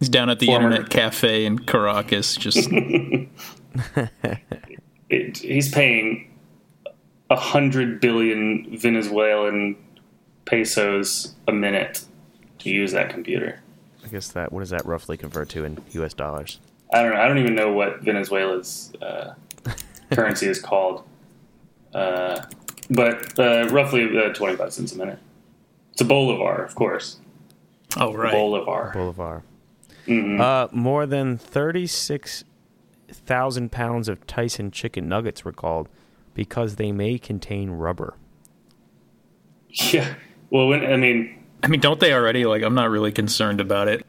He's 0.00 0.08
down 0.08 0.28
at 0.30 0.40
the 0.40 0.46
Former- 0.46 0.70
internet 0.70 0.90
cafe 0.90 1.44
in 1.44 1.58
Caracas, 1.58 2.34
just 2.36 2.70
it, 5.10 5.38
he's 5.38 5.70
paying 5.70 6.30
a 7.28 7.36
hundred 7.36 8.00
billion 8.00 8.76
Venezuelan 8.76 9.76
pesos 10.44 11.34
a 11.46 11.52
minute 11.52 12.04
to 12.60 12.70
use 12.70 12.92
that 12.92 13.10
computer. 13.10 13.60
I 14.04 14.08
guess 14.08 14.28
that 14.28 14.52
what 14.52 14.60
does 14.60 14.70
that 14.70 14.84
roughly 14.84 15.16
convert 15.16 15.48
to 15.50 15.64
in 15.64 15.78
U.S. 15.92 16.14
dollars? 16.14 16.58
I 16.92 17.02
don't 17.02 17.12
know. 17.14 17.20
I 17.20 17.28
don't 17.28 17.38
even 17.38 17.54
know 17.54 17.72
what 17.72 18.00
Venezuela's 18.00 18.92
uh, 19.00 19.34
currency 20.10 20.46
is 20.48 20.60
called, 20.60 21.04
uh, 21.94 22.42
but 22.90 23.38
uh, 23.38 23.68
roughly 23.70 24.18
uh, 24.18 24.32
twenty-five 24.32 24.72
cents 24.72 24.92
a 24.92 24.98
minute. 24.98 25.18
It's 25.92 26.00
a 26.00 26.04
bolivar, 26.04 26.64
of 26.64 26.74
course. 26.74 27.18
oh 27.96 28.12
right. 28.12 28.32
Bolivar. 28.32 28.90
Bolivar. 28.94 29.42
Mhm. 30.06 30.40
Uh, 30.40 30.68
more 30.72 31.06
than 31.06 31.38
36,000 33.10 33.72
pounds 33.72 34.08
of 34.08 34.26
Tyson 34.26 34.70
chicken 34.70 35.08
nuggets 35.08 35.44
were 35.44 35.52
called 35.52 35.88
because 36.34 36.76
they 36.76 36.92
may 36.92 37.18
contain 37.18 37.70
rubber. 37.70 38.14
Yeah. 39.92 40.14
Well, 40.50 40.66
when, 40.66 40.84
I 40.84 40.96
mean, 40.96 41.44
I 41.62 41.68
mean, 41.68 41.78
don't 41.78 42.00
they 42.00 42.12
already? 42.12 42.44
Like, 42.44 42.64
I'm 42.64 42.74
not 42.74 42.90
really 42.90 43.12
concerned 43.12 43.60
about 43.60 43.86
it. 43.86 44.04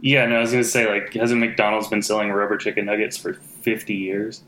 yeah. 0.00 0.26
No, 0.26 0.36
I 0.36 0.40
was 0.40 0.50
gonna 0.50 0.64
say, 0.64 0.86
like, 0.86 1.14
hasn't 1.14 1.40
McDonald's 1.40 1.88
been 1.88 2.02
selling 2.02 2.30
rubber 2.30 2.58
chicken 2.58 2.84
nuggets 2.84 3.16
for 3.16 3.32
fifty 3.32 3.94
years? 3.94 4.42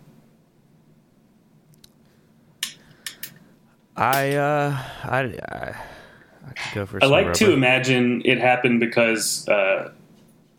I, 3.96 4.34
uh, 4.34 4.76
I, 5.04 5.18
I, 5.18 5.76
I 6.46 6.52
could 6.52 6.74
go 6.74 6.84
for 6.84 6.98
I 6.98 7.06
some 7.06 7.10
like 7.10 7.26
rubber. 7.28 7.38
to 7.38 7.52
imagine 7.54 8.20
it 8.26 8.38
happened 8.38 8.80
because 8.80 9.48
uh, 9.48 9.92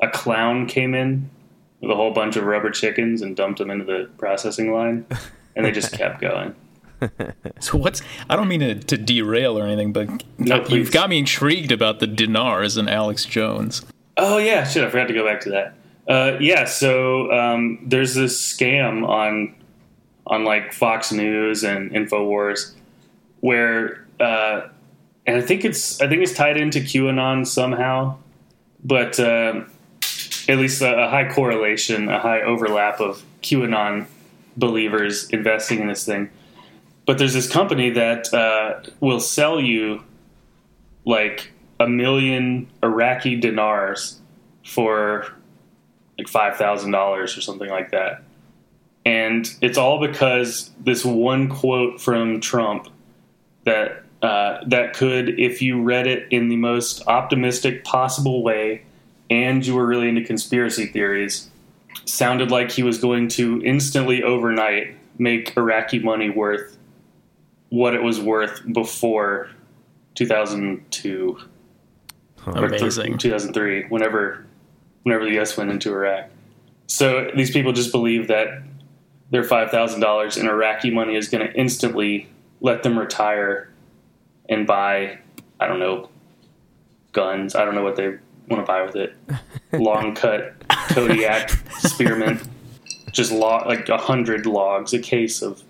a 0.01 0.07
clown 0.09 0.65
came 0.65 0.95
in 0.95 1.29
with 1.81 1.91
a 1.91 1.95
whole 1.95 2.11
bunch 2.11 2.35
of 2.35 2.45
rubber 2.45 2.71
chickens 2.71 3.21
and 3.21 3.35
dumped 3.35 3.59
them 3.59 3.69
into 3.69 3.85
the 3.85 4.09
processing 4.17 4.73
line, 4.73 5.05
and 5.55 5.65
they 5.65 5.71
just 5.71 5.91
kept 5.97 6.21
going. 6.21 6.55
So 7.59 7.77
what's? 7.77 8.01
I 8.29 8.35
don't 8.35 8.47
mean 8.47 8.61
to, 8.61 8.75
to 8.75 8.97
derail 8.97 9.59
or 9.59 9.65
anything, 9.65 9.93
but 9.93 10.23
No, 10.37 10.65
you've 10.65 10.91
got 10.91 11.09
me 11.09 11.19
intrigued 11.19 11.71
about 11.71 11.99
the 11.99 12.07
dinars 12.07 12.77
and 12.77 12.89
Alex 12.89 13.25
Jones. 13.25 13.85
Oh 14.17 14.37
yeah, 14.37 14.63
shit! 14.63 14.83
I 14.83 14.89
forgot 14.89 15.07
to 15.09 15.13
go 15.13 15.25
back 15.25 15.41
to 15.41 15.49
that. 15.51 15.73
Uh, 16.07 16.37
yeah, 16.39 16.65
so 16.65 17.31
um, 17.31 17.79
there's 17.85 18.15
this 18.15 18.39
scam 18.41 19.07
on 19.07 19.53
on 20.27 20.45
like 20.45 20.73
Fox 20.73 21.11
News 21.11 21.63
and 21.63 21.91
Infowars 21.91 22.73
where, 23.41 24.05
uh, 24.19 24.67
and 25.27 25.37
I 25.37 25.41
think 25.41 25.65
it's 25.65 26.01
I 26.01 26.07
think 26.07 26.23
it's 26.23 26.33
tied 26.33 26.57
into 26.57 26.79
QAnon 26.79 27.45
somehow, 27.45 28.17
but 28.83 29.19
um 29.19 29.69
at 30.47 30.57
least 30.57 30.81
a, 30.81 31.05
a 31.05 31.09
high 31.09 31.29
correlation, 31.29 32.09
a 32.09 32.19
high 32.19 32.41
overlap 32.41 32.99
of 32.99 33.23
QAnon 33.41 34.07
believers 34.57 35.29
investing 35.29 35.79
in 35.79 35.87
this 35.87 36.05
thing. 36.05 36.29
But 37.05 37.17
there's 37.17 37.33
this 37.33 37.51
company 37.51 37.91
that 37.91 38.33
uh, 38.33 38.81
will 38.99 39.19
sell 39.19 39.59
you 39.59 40.03
like 41.05 41.51
a 41.79 41.87
million 41.87 42.67
Iraqi 42.81 43.35
dinars 43.35 44.19
for 44.65 45.27
like 46.17 46.27
five 46.27 46.57
thousand 46.57 46.91
dollars 46.91 47.37
or 47.37 47.41
something 47.41 47.69
like 47.69 47.91
that. 47.91 48.23
And 49.05 49.47
it's 49.61 49.77
all 49.77 49.99
because 49.99 50.71
this 50.79 51.05
one 51.05 51.47
quote 51.47 52.01
from 52.01 52.41
Trump 52.41 52.87
that 53.65 54.03
uh, 54.23 54.63
that 54.65 54.95
could, 54.95 55.39
if 55.39 55.61
you 55.61 55.83
read 55.83 56.07
it 56.07 56.27
in 56.31 56.49
the 56.49 56.55
most 56.55 57.05
optimistic 57.05 57.83
possible 57.83 58.41
way, 58.41 58.83
and 59.29 59.65
you 59.65 59.75
were 59.75 59.85
really 59.85 60.09
into 60.09 60.23
conspiracy 60.23 60.87
theories, 60.87 61.49
sounded 62.05 62.51
like 62.51 62.71
he 62.71 62.83
was 62.83 62.99
going 62.99 63.27
to 63.29 63.61
instantly 63.63 64.23
overnight 64.23 64.95
make 65.17 65.55
Iraqi 65.57 65.99
money 65.99 66.29
worth 66.29 66.77
what 67.69 67.93
it 67.93 68.03
was 68.03 68.19
worth 68.19 68.61
before 68.73 69.49
2002 70.15 71.37
or 72.47 72.69
th- 72.69 72.81
2003 73.17 73.87
whenever 73.89 74.45
whenever 75.03 75.25
the 75.25 75.39
US 75.39 75.57
went 75.57 75.69
into 75.71 75.91
Iraq. 75.91 76.29
So 76.87 77.29
these 77.35 77.51
people 77.51 77.73
just 77.73 77.91
believe 77.91 78.27
that 78.27 78.61
their 79.31 79.43
$5,000 79.43 80.37
in 80.37 80.47
Iraqi 80.47 80.91
money 80.91 81.15
is 81.15 81.27
going 81.27 81.45
to 81.45 81.53
instantly 81.53 82.29
let 82.61 82.83
them 82.83 82.97
retire 82.97 83.69
and 84.47 84.67
buy 84.67 85.19
I 85.59 85.67
don't 85.67 85.79
know 85.79 86.09
guns. 87.11 87.55
I 87.55 87.65
don't 87.65 87.75
know 87.75 87.83
what 87.83 87.95
they 87.95 88.17
want 88.49 88.65
to 88.65 88.67
buy 88.67 88.83
with 88.83 88.95
it. 88.95 89.15
Long 89.73 90.15
cut 90.15 90.53
Kodiak 90.89 91.49
spearmint 91.79 92.47
just 93.11 93.31
log 93.31 93.65
like 93.65 93.87
a 93.89 93.97
hundred 93.97 94.45
logs 94.45 94.93
a 94.93 94.99
case 94.99 95.41
of 95.41 95.63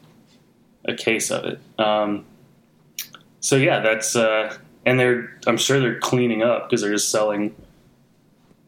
a 0.86 0.94
case 0.94 1.32
of 1.32 1.46
it. 1.46 1.60
Um, 1.80 2.26
so 3.40 3.56
yeah, 3.56 3.80
that's 3.80 4.16
uh, 4.16 4.58
and 4.86 5.00
they're 5.00 5.38
I'm 5.48 5.58
sure 5.58 5.80
they're 5.80 6.00
cleaning 6.00 6.42
up 6.42 6.70
because 6.70 6.82
they're 6.82 6.92
just 6.92 7.10
selling, 7.10 7.56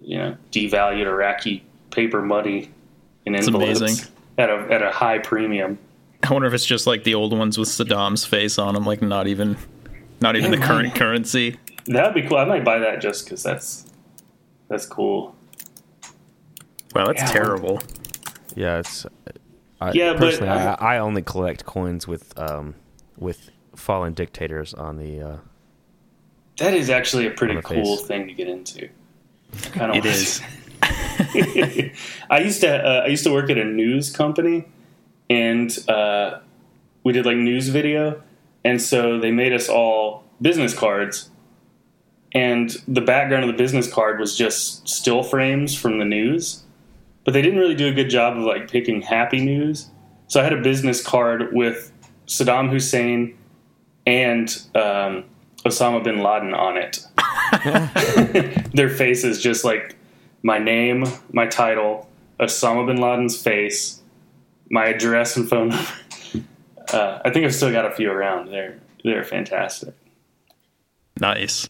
you 0.01 0.17
know, 0.17 0.37
devalued 0.51 1.05
Iraqi 1.05 1.63
paper 1.91 2.21
money 2.21 2.71
in 3.25 3.35
envelopes 3.35 3.79
amazing. 3.79 4.13
at 4.37 4.49
a 4.49 4.67
at 4.71 4.81
a 4.83 4.91
high 4.91 5.19
premium. 5.19 5.79
I 6.23 6.33
wonder 6.33 6.47
if 6.47 6.53
it's 6.53 6.65
just 6.65 6.87
like 6.87 7.03
the 7.03 7.15
old 7.15 7.37
ones 7.37 7.57
with 7.57 7.69
Saddam's 7.69 8.25
face 8.25 8.57
on 8.57 8.73
them, 8.73 8.85
like 8.85 9.01
not 9.01 9.27
even, 9.27 9.55
not 10.19 10.35
even 10.35 10.51
the 10.51 10.57
current 10.57 10.89
right. 10.89 10.95
currency. 10.95 11.57
That'd 11.85 12.15
be 12.15 12.27
cool. 12.27 12.37
I 12.37 12.45
might 12.45 12.65
buy 12.65 12.79
that 12.79 13.01
just 13.01 13.25
because 13.25 13.43
that's 13.43 13.85
that's 14.69 14.85
cool. 14.85 15.35
Wow, 16.95 17.05
that's 17.07 17.21
Yeah. 17.21 17.31
terrible. 17.31 17.79
Yeah, 18.55 18.79
it's. 18.79 19.05
I, 19.79 19.91
Yeah, 19.91 20.13
but 20.13 20.19
personally, 20.19 20.49
I- 20.49 20.73
I, 20.73 20.95
I 20.95 20.99
only 20.99 21.21
collect 21.21 21.65
coins 21.65 22.07
with 22.07 22.37
um 22.39 22.75
with 23.17 23.49
fallen 23.75 24.13
dictators 24.13 24.73
on 24.73 24.97
the. 24.97 25.21
Uh, 25.21 25.37
That 26.57 26.73
is 26.73 26.89
actually 26.89 27.27
a 27.27 27.31
pretty 27.31 27.61
cool 27.61 27.97
face. 27.97 28.07
thing 28.07 28.27
to 28.27 28.33
get 28.33 28.47
into. 28.47 28.89
Kind 29.73 29.95
It 29.95 30.05
is. 30.05 30.41
I 32.29 32.39
used 32.39 32.61
to 32.61 32.69
uh, 32.85 33.03
I 33.05 33.07
used 33.07 33.23
to 33.23 33.31
work 33.31 33.49
at 33.49 33.57
a 33.57 33.63
news 33.65 34.09
company, 34.15 34.65
and 35.29 35.75
uh, 35.87 36.39
we 37.03 37.13
did 37.13 37.25
like 37.25 37.37
news 37.37 37.69
video, 37.69 38.21
and 38.63 38.81
so 38.81 39.19
they 39.19 39.31
made 39.31 39.53
us 39.53 39.69
all 39.69 40.23
business 40.41 40.73
cards, 40.73 41.29
and 42.33 42.69
the 42.87 43.01
background 43.01 43.43
of 43.43 43.47
the 43.47 43.57
business 43.57 43.91
card 43.91 44.19
was 44.19 44.37
just 44.37 44.87
still 44.87 45.23
frames 45.23 45.75
from 45.75 45.99
the 45.99 46.05
news, 46.05 46.63
but 47.23 47.33
they 47.33 47.41
didn't 47.41 47.59
really 47.59 47.75
do 47.75 47.87
a 47.87 47.93
good 47.93 48.09
job 48.09 48.37
of 48.37 48.43
like 48.43 48.69
picking 48.69 49.01
happy 49.01 49.39
news. 49.39 49.89
So 50.27 50.39
I 50.39 50.43
had 50.43 50.53
a 50.53 50.61
business 50.61 51.01
card 51.01 51.53
with 51.53 51.91
Saddam 52.27 52.69
Hussein 52.69 53.37
and 54.05 54.49
um, 54.75 55.23
Osama 55.65 56.03
bin 56.03 56.21
Laden 56.21 56.53
on 56.53 56.77
it. 56.77 56.99
Their 58.73 58.89
faces 58.89 59.41
just 59.41 59.63
like 59.63 59.95
my 60.43 60.57
name, 60.57 61.05
my 61.31 61.47
title, 61.47 62.09
Osama 62.39 62.85
bin 62.85 62.97
Laden's 62.97 63.41
face, 63.41 64.01
my 64.69 64.87
address 64.87 65.37
and 65.37 65.49
phone 65.49 65.69
number. 65.69 65.91
Uh, 66.91 67.19
I 67.25 67.31
think 67.31 67.45
I've 67.45 67.55
still 67.55 67.71
got 67.71 67.85
a 67.85 67.91
few 67.91 68.09
around. 68.09 68.49
They're 68.49 68.79
they're 69.03 69.23
fantastic. 69.23 69.93
Nice. 71.19 71.67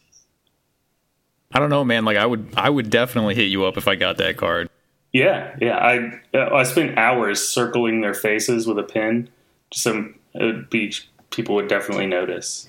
I 1.52 1.58
don't 1.58 1.70
know, 1.70 1.84
man. 1.84 2.04
Like 2.04 2.16
I 2.16 2.26
would, 2.26 2.52
I 2.56 2.68
would 2.68 2.90
definitely 2.90 3.34
hit 3.34 3.48
you 3.48 3.64
up 3.64 3.76
if 3.76 3.88
I 3.88 3.94
got 3.94 4.18
that 4.18 4.36
card. 4.36 4.68
Yeah, 5.12 5.56
yeah. 5.60 5.76
I 5.76 6.20
uh, 6.36 6.54
I 6.54 6.62
spent 6.64 6.98
hours 6.98 7.46
circling 7.46 8.02
their 8.02 8.14
faces 8.14 8.66
with 8.66 8.78
a 8.78 8.82
pen. 8.82 9.30
Some 9.72 10.14
it 10.34 10.44
would 10.44 10.70
be 10.70 10.92
people 11.30 11.54
would 11.54 11.68
definitely 11.68 12.06
notice. 12.06 12.68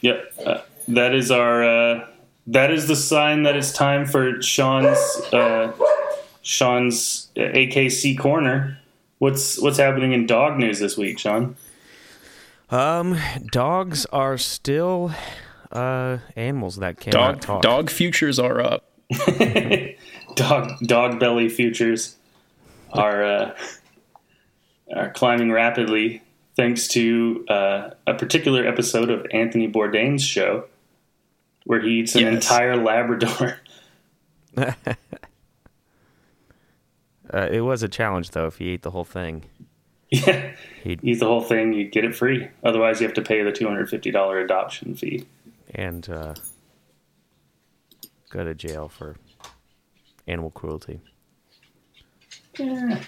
Yep, 0.00 0.32
uh, 0.44 0.58
that 0.88 1.14
is 1.14 1.30
our. 1.30 1.64
Uh, 1.64 2.06
that 2.48 2.70
is 2.70 2.86
the 2.86 2.96
sign 2.96 3.42
that 3.42 3.56
it's 3.56 3.72
time 3.72 4.06
for 4.06 4.40
Sean's 4.40 4.98
uh, 5.32 5.72
Sean's 6.42 7.28
AKC 7.36 8.18
corner. 8.18 8.78
What's 9.18 9.60
what's 9.60 9.78
happening 9.78 10.12
in 10.12 10.26
dog 10.26 10.58
news 10.58 10.78
this 10.78 10.96
week, 10.96 11.18
Sean? 11.18 11.56
Um, 12.70 13.18
dogs 13.52 14.06
are 14.06 14.38
still 14.38 15.12
uh 15.72 16.18
animals 16.36 16.76
that 16.76 16.98
cannot 17.00 17.34
Dog, 17.34 17.40
talk. 17.40 17.62
dog 17.62 17.90
futures 17.90 18.38
are 18.38 18.60
up. 18.60 18.90
dog 20.36 20.78
dog 20.86 21.18
belly 21.20 21.48
futures 21.48 22.16
are 22.92 23.24
uh, 23.24 23.54
are 24.94 25.10
climbing 25.10 25.50
rapidly 25.50 26.22
thanks 26.56 26.86
to 26.88 27.44
uh, 27.48 27.90
a 28.06 28.14
particular 28.14 28.66
episode 28.66 29.10
of 29.10 29.26
Anthony 29.32 29.68
Bourdain's 29.70 30.22
show 30.24 30.64
where 31.64 31.80
he 31.80 31.90
eats 32.00 32.14
an 32.14 32.22
Yes. 32.22 32.34
entire 32.34 32.76
Labrador. 32.76 33.58
Uh, 37.34 37.48
it 37.50 37.60
was 37.60 37.82
a 37.82 37.88
challenge 37.88 38.30
though. 38.30 38.46
If 38.46 38.58
he 38.58 38.68
ate 38.70 38.82
the 38.82 38.92
whole 38.92 39.04
thing, 39.04 39.44
yeah, 40.10 40.52
He'd- 40.84 41.00
eat 41.08 41.18
the 41.20 41.26
whole 41.26 41.40
thing, 41.40 41.72
you 41.72 41.88
get 41.88 42.04
it 42.04 42.14
free. 42.14 42.48
Otherwise, 42.64 43.00
you 43.00 43.06
have 43.06 43.14
to 43.14 43.22
pay 43.22 43.42
the 43.42 43.52
two 43.52 43.66
hundred 43.66 43.88
fifty 43.90 44.10
dollar 44.10 44.38
adoption 44.40 44.94
fee. 44.94 45.26
and 45.74 46.08
uh, 46.08 46.34
go 48.30 48.44
to 48.44 48.54
jail 48.54 48.88
for 48.88 49.16
animal 50.28 50.50
cruelty. 50.50 51.00
Yeah. 52.58 53.00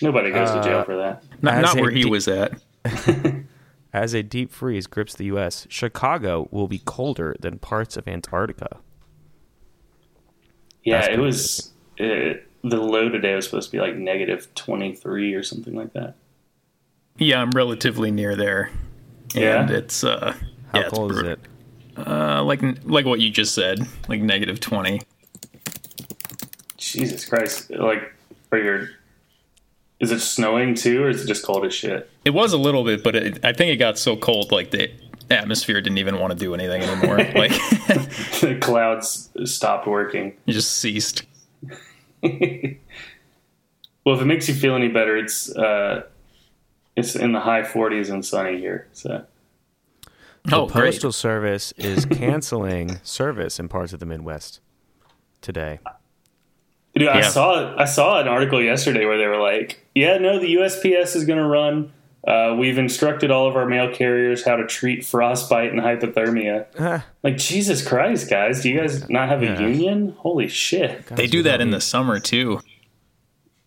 Nobody 0.00 0.30
goes 0.30 0.50
to 0.52 0.62
jail 0.62 0.78
Uh, 0.78 0.84
for 0.84 0.96
that. 0.96 1.24
Not, 1.42 1.60
not 1.62 1.76
where 1.80 1.90
he 1.90 2.02
de- 2.02 2.08
was 2.10 2.28
at. 2.28 2.52
As 3.92 4.14
a 4.14 4.22
deep 4.22 4.52
freeze 4.52 4.86
grips 4.86 5.14
the 5.14 5.24
U.S., 5.24 5.66
Chicago 5.70 6.46
will 6.52 6.68
be 6.68 6.78
colder 6.78 7.34
than 7.40 7.58
parts 7.58 7.96
of 7.96 8.06
Antarctica. 8.06 8.76
Yeah, 10.84 11.00
That's 11.00 11.14
it 11.14 11.18
was. 11.18 11.72
It, 11.96 12.47
the 12.62 12.76
low 12.76 13.08
today 13.08 13.34
was 13.34 13.44
supposed 13.46 13.70
to 13.70 13.76
be 13.76 13.80
like 13.80 13.94
negative 13.96 14.52
twenty 14.54 14.94
three 14.94 15.34
or 15.34 15.42
something 15.42 15.74
like 15.74 15.92
that. 15.92 16.14
Yeah, 17.18 17.40
I'm 17.42 17.50
relatively 17.50 18.10
near 18.10 18.36
there, 18.36 18.70
Yeah? 19.34 19.62
and 19.62 19.70
it's 19.70 20.04
uh, 20.04 20.34
How 20.72 20.78
yeah, 20.78 20.86
it's 20.86 20.94
cold 20.94 21.12
is 21.12 21.18
it? 21.22 21.40
Uh, 21.96 22.42
like 22.44 22.60
like 22.84 23.06
what 23.06 23.20
you 23.20 23.30
just 23.30 23.54
said, 23.54 23.80
like 24.08 24.20
negative 24.20 24.60
twenty. 24.60 25.00
Jesus 26.76 27.24
Christ! 27.24 27.70
Like, 27.70 28.14
are 28.52 28.58
your 28.58 28.88
is 30.00 30.12
it 30.12 30.20
snowing 30.20 30.74
too, 30.74 31.02
or 31.02 31.08
is 31.08 31.24
it 31.24 31.26
just 31.26 31.44
cold 31.44 31.64
as 31.66 31.74
shit? 31.74 32.08
It 32.24 32.30
was 32.30 32.52
a 32.52 32.58
little 32.58 32.84
bit, 32.84 33.02
but 33.02 33.16
it, 33.16 33.44
I 33.44 33.52
think 33.52 33.72
it 33.72 33.76
got 33.76 33.98
so 33.98 34.16
cold, 34.16 34.52
like 34.52 34.70
the 34.70 34.90
atmosphere 35.30 35.80
didn't 35.80 35.98
even 35.98 36.18
want 36.20 36.32
to 36.32 36.38
do 36.38 36.54
anything 36.54 36.82
anymore. 36.82 37.16
like 37.34 37.50
the 38.40 38.56
clouds 38.60 39.30
stopped 39.44 39.86
working. 39.88 40.36
just 40.46 40.76
ceased. 40.78 41.24
Well, 44.04 44.16
if 44.16 44.22
it 44.22 44.26
makes 44.26 44.48
you 44.48 44.54
feel 44.54 44.74
any 44.74 44.88
better, 44.88 45.18
it's 45.18 45.54
uh, 45.54 46.04
it's 46.96 47.14
in 47.14 47.32
the 47.32 47.40
high 47.40 47.60
40s 47.60 48.10
and 48.10 48.24
sunny 48.24 48.58
here. 48.58 48.88
So 48.94 49.26
The 50.44 50.56
Oh, 50.56 50.66
great. 50.66 50.92
Postal 50.92 51.12
Service 51.12 51.72
is 51.76 52.06
canceling 52.06 53.00
service 53.02 53.60
in 53.60 53.68
parts 53.68 53.92
of 53.92 54.00
the 54.00 54.06
Midwest 54.06 54.60
today. 55.42 55.80
Dude, 56.94 57.08
I 57.08 57.20
saw 57.20 57.76
I 57.76 57.84
saw 57.84 58.18
an 58.18 58.28
article 58.28 58.62
yesterday 58.62 59.04
where 59.04 59.18
they 59.18 59.26
were 59.26 59.36
like, 59.40 59.84
"Yeah, 59.94 60.16
no, 60.16 60.38
the 60.38 60.54
USPS 60.54 61.14
is 61.14 61.26
going 61.26 61.38
to 61.38 61.46
run. 61.46 61.92
Uh, 62.26 62.54
we've 62.58 62.78
instructed 62.78 63.30
all 63.30 63.46
of 63.48 63.54
our 63.56 63.64
mail 63.66 63.92
carriers 63.94 64.44
how 64.44 64.56
to 64.56 64.66
treat 64.66 65.04
frostbite 65.04 65.70
and 65.72 65.80
hypothermia." 65.80 67.02
like 67.22 67.36
Jesus 67.38 67.86
Christ, 67.86 68.28
guys, 68.28 68.62
do 68.62 68.70
you 68.70 68.78
guys 68.80 69.08
not 69.08 69.28
have 69.28 69.42
a 69.42 69.60
union? 69.62 70.14
Holy 70.18 70.48
shit! 70.48 71.06
They 71.06 71.26
do 71.26 71.42
that 71.44 71.60
in 71.60 71.70
the 71.70 71.80
summer 71.80 72.18
too. 72.20 72.60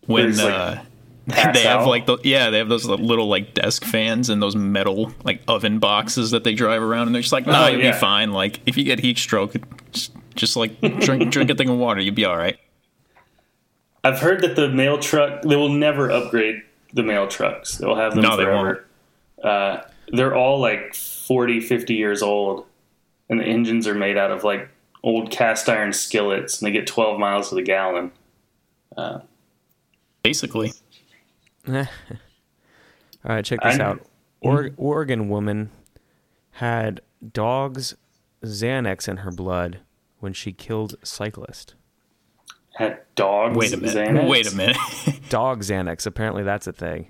When 0.06 0.36
like, 0.36 0.44
uh, 0.46 0.82
pass 1.28 1.56
they 1.56 1.62
have 1.62 1.80
out. 1.82 1.88
like 1.88 2.06
the 2.06 2.18
yeah, 2.24 2.50
they 2.50 2.58
have 2.58 2.68
those 2.68 2.84
little 2.84 3.28
like 3.28 3.54
desk 3.54 3.84
fans 3.84 4.28
and 4.28 4.42
those 4.42 4.54
metal 4.54 5.12
like 5.24 5.40
oven 5.48 5.78
boxes 5.78 6.32
that 6.32 6.44
they 6.44 6.54
drive 6.54 6.82
around, 6.82 7.06
and 7.06 7.14
they're 7.14 7.22
just 7.22 7.32
like, 7.32 7.46
no, 7.46 7.64
Oh, 7.64 7.66
you'll 7.68 7.80
yeah. 7.80 7.92
be 7.92 7.98
fine. 7.98 8.32
Like 8.32 8.60
if 8.66 8.76
you 8.76 8.84
get 8.84 9.00
heat 9.00 9.16
stroke, 9.18 9.54
just, 9.92 10.12
just 10.34 10.56
like 10.56 10.78
drink 11.00 11.30
drink 11.32 11.50
a 11.50 11.54
thing 11.54 11.68
of 11.70 11.78
water, 11.78 12.00
you'll 12.00 12.14
be 12.14 12.24
all 12.26 12.36
right. 12.36 12.58
I've 14.04 14.18
heard 14.18 14.42
that 14.42 14.56
the 14.56 14.68
mail 14.68 14.98
truck 14.98 15.42
they 15.42 15.56
will 15.56 15.68
never 15.68 16.10
upgrade 16.10 16.62
the 16.92 17.02
mail 17.02 17.26
trucks. 17.28 17.78
They'll 17.78 17.96
have 17.96 18.14
them 18.14 18.22
No, 18.22 18.36
they 18.36 18.44
forever. 18.44 18.86
Uh, 19.42 19.80
they're 20.08 20.34
all 20.34 20.60
like 20.60 20.94
40, 20.94 21.60
50 21.60 21.94
years 21.94 22.22
old, 22.22 22.66
and 23.28 23.40
the 23.40 23.44
engines 23.44 23.86
are 23.86 23.94
made 23.94 24.16
out 24.18 24.30
of 24.30 24.44
like 24.44 24.68
old 25.02 25.30
cast 25.30 25.68
iron 25.68 25.92
skillets, 25.92 26.60
and 26.60 26.66
they 26.68 26.72
get 26.72 26.86
12 26.86 27.18
miles 27.18 27.48
to 27.48 27.54
the 27.54 27.62
gallon. 27.62 28.12
Basically, 30.22 30.72
All 31.68 31.84
right, 33.24 33.44
check 33.44 33.60
this 33.62 33.78
I- 33.78 33.82
out. 33.82 34.06
Or- 34.40 34.70
Oregon 34.76 35.28
woman 35.28 35.70
had 36.52 37.00
dog's 37.32 37.94
Xanax 38.44 39.08
in 39.08 39.18
her 39.18 39.30
blood 39.30 39.80
when 40.18 40.32
she 40.32 40.52
killed 40.52 40.96
cyclist. 41.04 41.74
Had 42.74 43.00
dogs. 43.14 43.56
Wait 43.56 43.72
a 43.72 43.76
minute. 43.76 43.94
Xanax? 43.94 44.28
Wait 44.28 44.52
a 44.52 44.56
minute. 44.56 44.76
Dog 45.28 45.60
Xanax. 45.60 46.06
Apparently, 46.06 46.42
that's 46.42 46.66
a 46.66 46.72
thing. 46.72 47.08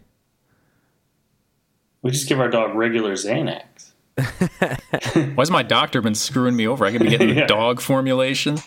We 2.03 2.11
just 2.11 2.29
give 2.29 2.41
our 2.41 2.49
dog 2.49 2.75
regular 2.75 3.13
Xanax. 3.15 3.93
Why's 5.37 5.51
my 5.51 5.63
doctor 5.63 6.03
been 6.03 6.15
screwing 6.17 6.57
me 6.57 6.67
over? 6.67 6.85
I 6.85 6.91
could 6.91 7.03
be 7.03 7.09
getting 7.09 7.29
the 7.29 7.35
Yeah. 7.43 7.47
dog 7.47 7.81
formulation. 7.81 8.59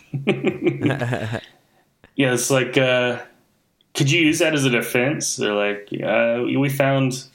Yeah, 2.16 2.34
it's 2.34 2.50
like, 2.50 2.78
uh, 2.78 3.22
could 3.94 4.10
you 4.10 4.22
use 4.22 4.40
that 4.40 4.54
as 4.54 4.64
a 4.64 4.70
defense? 4.70 5.36
They're 5.36 5.54
like, 5.54 5.90
uh, 6.02 6.44
we 6.58 6.70
found, 6.70 7.26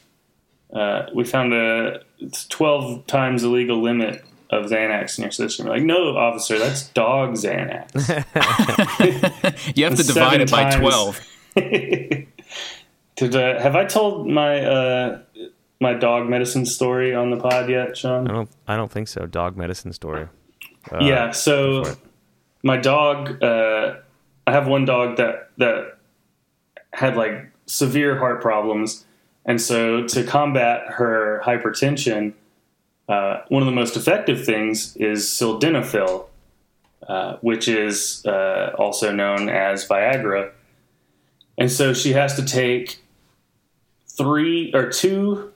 uh, 0.72 1.02
we 1.14 1.24
found 1.24 1.52
a 1.52 2.00
it's 2.18 2.46
twelve 2.48 3.06
times 3.06 3.42
the 3.42 3.48
legal 3.48 3.80
limit 3.82 4.24
of 4.50 4.66
Xanax 4.66 5.18
in 5.18 5.22
your 5.22 5.30
system. 5.30 5.66
You're 5.66 5.76
like, 5.76 5.84
no, 5.84 6.16
officer, 6.16 6.58
that's 6.58 6.88
dog 6.88 7.34
Xanax. 7.34 7.90
You 9.76 9.84
have 9.84 9.96
to 9.96 10.02
divide 10.02 10.40
it 10.40 10.50
by 10.50 10.70
times. 10.70 10.80
12. 10.80 11.26
Did 13.16 13.36
uh, 13.36 13.60
have 13.60 13.76
I 13.76 13.84
told 13.84 14.28
my 14.28 14.60
uh, 14.60 15.20
my 15.80 15.94
dog 15.94 16.28
medicine 16.28 16.64
story 16.64 17.14
on 17.14 17.30
the 17.30 17.36
pod 17.36 17.68
yet, 17.68 17.96
Sean? 17.96 18.28
I 18.28 18.32
don't. 18.32 18.50
I 18.66 18.76
don't 18.76 18.90
think 18.90 19.08
so. 19.08 19.26
Dog 19.26 19.56
medicine 19.56 19.92
story. 19.92 20.28
Uh, 20.90 20.98
yeah 21.00 21.30
so 21.30 21.84
my 22.62 22.76
dog 22.76 23.42
uh, 23.42 23.96
i 24.46 24.50
have 24.50 24.66
one 24.66 24.84
dog 24.84 25.16
that 25.16 25.50
that 25.58 25.98
had 26.92 27.16
like 27.16 27.50
severe 27.66 28.18
heart 28.18 28.40
problems 28.40 29.04
and 29.44 29.60
so 29.60 30.06
to 30.06 30.24
combat 30.24 30.82
her 30.88 31.42
hypertension 31.44 32.32
uh, 33.10 33.42
one 33.48 33.62
of 33.62 33.66
the 33.66 33.72
most 33.72 33.96
effective 33.96 34.44
things 34.44 34.96
is 34.96 35.24
sildenafil 35.26 36.26
uh, 37.08 37.36
which 37.40 37.66
is 37.68 38.24
uh, 38.26 38.74
also 38.78 39.12
known 39.12 39.48
as 39.48 39.86
viagra 39.86 40.52
and 41.58 41.70
so 41.70 41.92
she 41.92 42.12
has 42.12 42.36
to 42.36 42.44
take 42.44 43.02
three 44.08 44.72
or 44.74 44.88
two 44.88 45.52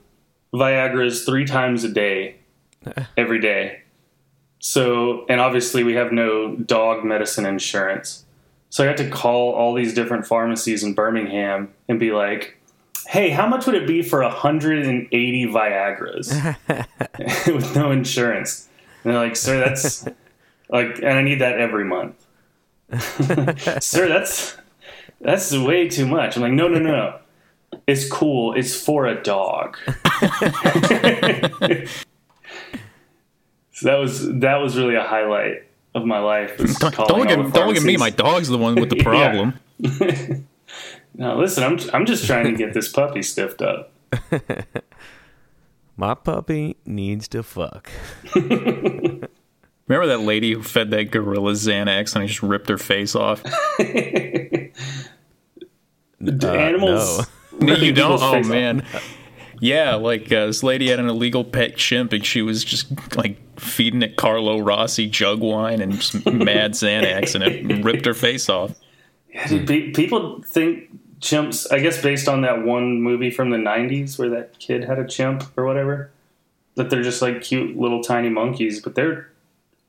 viagras 0.53 1.25
three 1.25 1.45
times 1.45 1.83
a 1.83 1.89
day 1.89 2.35
every 3.17 3.39
day 3.39 3.81
so, 4.67 5.27
and 5.29 5.39
obviously 5.39 5.83
we 5.83 5.93
have 5.93 6.11
no 6.11 6.55
dog 6.55 7.03
medicine 7.03 7.45
insurance. 7.45 8.25
So 8.71 8.83
I 8.83 8.87
had 8.87 8.97
to 8.97 9.07
call 9.11 9.53
all 9.53 9.75
these 9.75 9.93
different 9.93 10.25
pharmacies 10.25 10.83
in 10.83 10.95
Birmingham 10.95 11.71
and 11.87 11.99
be 11.99 12.11
like, 12.11 12.54
hey, 13.07 13.29
how 13.29 13.47
much 13.47 13.65
would 13.65 13.75
it 13.75 13.87
be 13.87 14.01
for 14.01 14.21
180 14.21 15.45
Viagra's 15.47 16.29
with 17.47 17.75
no 17.75 17.91
insurance? 17.91 18.67
And 19.03 19.13
they're 19.13 19.21
like, 19.21 19.35
sir, 19.35 19.59
that's 19.59 20.07
like, 20.69 20.97
and 20.97 21.09
I 21.09 21.21
need 21.21 21.41
that 21.41 21.59
every 21.59 21.85
month. 21.85 22.25
sir, 23.83 24.07
that's, 24.07 24.57
that's 25.21 25.55
way 25.55 25.87
too 25.87 26.07
much. 26.07 26.35
I'm 26.35 26.41
like, 26.41 26.53
no, 26.53 26.67
no, 26.67 26.79
no, 26.79 26.91
no. 26.91 27.19
It's 27.87 28.09
cool. 28.09 28.53
It's 28.53 28.75
for 28.79 29.05
a 29.05 29.21
dog. 29.21 29.77
So 33.75 33.89
that 33.89 33.95
was 33.99 34.31
that 34.39 34.55
was 34.61 34.77
really 34.77 34.95
a 34.95 35.03
highlight 35.03 35.65
of 35.93 36.05
my 36.05 36.19
life. 36.19 36.55
Don't, 36.57 36.93
calling 36.93 37.27
look 37.27 37.29
at 37.29 37.53
don't 37.53 37.67
look 37.67 37.75
at 37.75 37.83
me. 37.83 37.97
My 37.97 38.09
dog's 38.09 38.47
the 38.47 38.57
one 38.57 38.75
with 38.75 38.89
the 38.89 39.03
problem. 39.03 39.59
No, 41.17 41.37
listen, 41.37 41.63
I'm 41.63 41.79
I'm 41.93 42.05
just 42.05 42.25
trying 42.25 42.45
to 42.45 42.51
get 42.57 42.73
this 42.73 42.89
puppy 42.91 43.21
stiffed 43.21 43.61
up. 43.61 43.91
My 45.97 46.13
puppy 46.13 46.75
needs 46.85 47.27
to 47.29 47.41
fuck. 47.43 47.89
Remember 48.35 49.27
that 50.07 50.21
lady 50.21 50.53
who 50.53 50.61
fed 50.63 50.91
that 50.91 51.11
gorilla 51.11 51.53
Xanax 51.53 52.13
and 52.15 52.23
he 52.23 52.27
just 52.27 52.43
ripped 52.43 52.69
her 52.69 52.77
face 52.77 53.15
off? 53.15 53.41
The 56.19 56.49
Uh, 56.49 56.53
animals. 56.53 57.27
No, 57.59 57.75
you 57.75 57.91
don't. 57.93 58.21
Oh 58.21 58.31
face 58.33 58.45
off. 58.45 58.51
man. 58.51 58.85
Yeah, 59.61 59.95
like 59.95 60.31
uh, 60.31 60.47
this 60.47 60.63
lady 60.63 60.89
had 60.89 60.99
an 60.99 61.07
illegal 61.07 61.43
pet 61.43 61.75
chimp, 61.77 62.13
and 62.13 62.25
she 62.25 62.41
was 62.41 62.63
just 62.63 62.87
like 63.15 63.37
feeding 63.59 64.01
it 64.01 64.15
Carlo 64.15 64.59
Rossi 64.59 65.07
jug 65.07 65.41
wine 65.41 65.81
and 65.81 65.93
just 65.93 66.25
mad 66.25 66.71
Xanax, 66.71 67.35
and 67.35 67.43
it 67.43 67.83
ripped 67.83 68.05
her 68.05 68.13
face 68.13 68.49
off. 68.49 68.71
Yeah, 69.33 69.47
dude, 69.47 69.67
pe- 69.67 69.91
people 69.91 70.41
think 70.43 70.89
chimps. 71.19 71.71
I 71.71 71.79
guess 71.79 72.01
based 72.01 72.27
on 72.27 72.41
that 72.41 72.63
one 72.63 73.01
movie 73.01 73.31
from 73.31 73.49
the 73.49 73.57
'90s 73.57 74.17
where 74.17 74.29
that 74.29 74.59
kid 74.59 74.83
had 74.83 74.99
a 74.99 75.07
chimp 75.07 75.43
or 75.57 75.65
whatever, 75.65 76.11
that 76.75 76.89
they're 76.89 77.03
just 77.03 77.21
like 77.21 77.41
cute 77.41 77.77
little 77.77 78.01
tiny 78.01 78.29
monkeys, 78.29 78.81
but 78.81 78.95
they're 78.95 79.29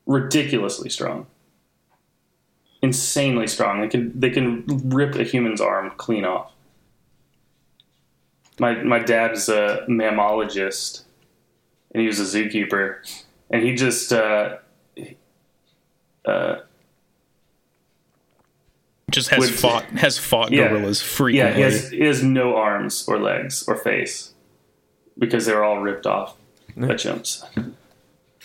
ridiculously 0.07 0.89
strong, 0.89 1.27
insanely 2.83 3.47
strong. 3.47 3.81
They 3.81 3.89
can 3.89 4.19
they 4.19 4.31
can 4.31 4.65
rip 4.89 5.15
a 5.15 5.25
human's 5.25 5.61
arm 5.61 5.93
clean 5.97 6.25
off. 6.25 6.53
My 8.59 8.83
my 8.83 9.01
dad 9.01 9.33
is 9.33 9.49
a 9.49 9.85
mammalogist, 9.89 11.03
and 11.93 12.01
he 12.01 12.07
was 12.07 12.21
a 12.21 12.23
zookeeper, 12.23 12.99
and 13.51 13.63
he 13.63 13.75
just 13.75 14.13
uh, 14.13 14.59
uh, 16.25 16.57
Just 19.17 19.31
has 19.31 19.39
Would- 19.41 19.51
fought 19.59 19.85
has 19.99 20.19
fought 20.19 20.53
Yeah. 20.53 20.69
gorillas 20.69 21.01
Yeah, 21.01 21.07
frequently. 21.17 21.55
he 21.57 21.61
has, 21.63 21.91
he 21.91 22.01
has 22.05 22.23
no 22.23 22.55
arms 22.57 23.09
or 23.09 23.19
legs 23.19 23.65
or 23.67 23.75
face 23.77 24.35
because 25.19 25.47
they 25.47 25.55
were 25.55 25.65
all 25.65 25.81
ripped 25.81 26.07
off 26.07 26.37
by 26.77 26.89
chimps. 26.89 27.43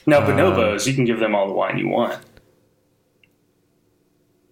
Now, 0.05 0.19
uh, 0.19 0.27
bonobos, 0.29 0.87
you 0.87 0.93
can 0.93 1.03
give 1.03 1.19
them 1.19 1.35
all 1.35 1.45
the 1.47 1.53
wine 1.53 1.77
you 1.77 1.89
want. 1.89 2.17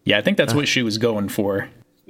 Yeah, 0.03 0.17
I 0.17 0.21
think 0.21 0.36
that's 0.36 0.53
what 0.53 0.63
uh. 0.63 0.67
she 0.67 0.84
was 0.84 0.97
going 0.97 1.29
for. 1.29 1.69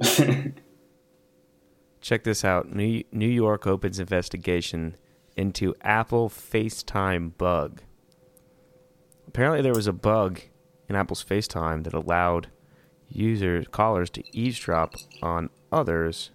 Check 2.00 2.24
this 2.24 2.44
out. 2.44 2.74
New 2.74 3.04
New 3.12 3.28
York 3.28 3.66
opens 3.66 4.00
investigation 4.00 4.96
into 5.36 5.74
Apple 5.82 6.28
FaceTime 6.28 7.36
bug. 7.38 7.82
Apparently, 9.28 9.62
there 9.62 9.74
was 9.74 9.86
a 9.86 9.92
bug 9.92 10.40
in 10.88 10.96
Apple's 10.96 11.22
FaceTime 11.24 11.84
that 11.84 11.94
allowed 11.94 12.48
users 13.10 13.66
callers 13.68 14.08
to 14.10 14.22
eavesdrop 14.36 14.94
on 15.22 15.50
others. 15.72 16.30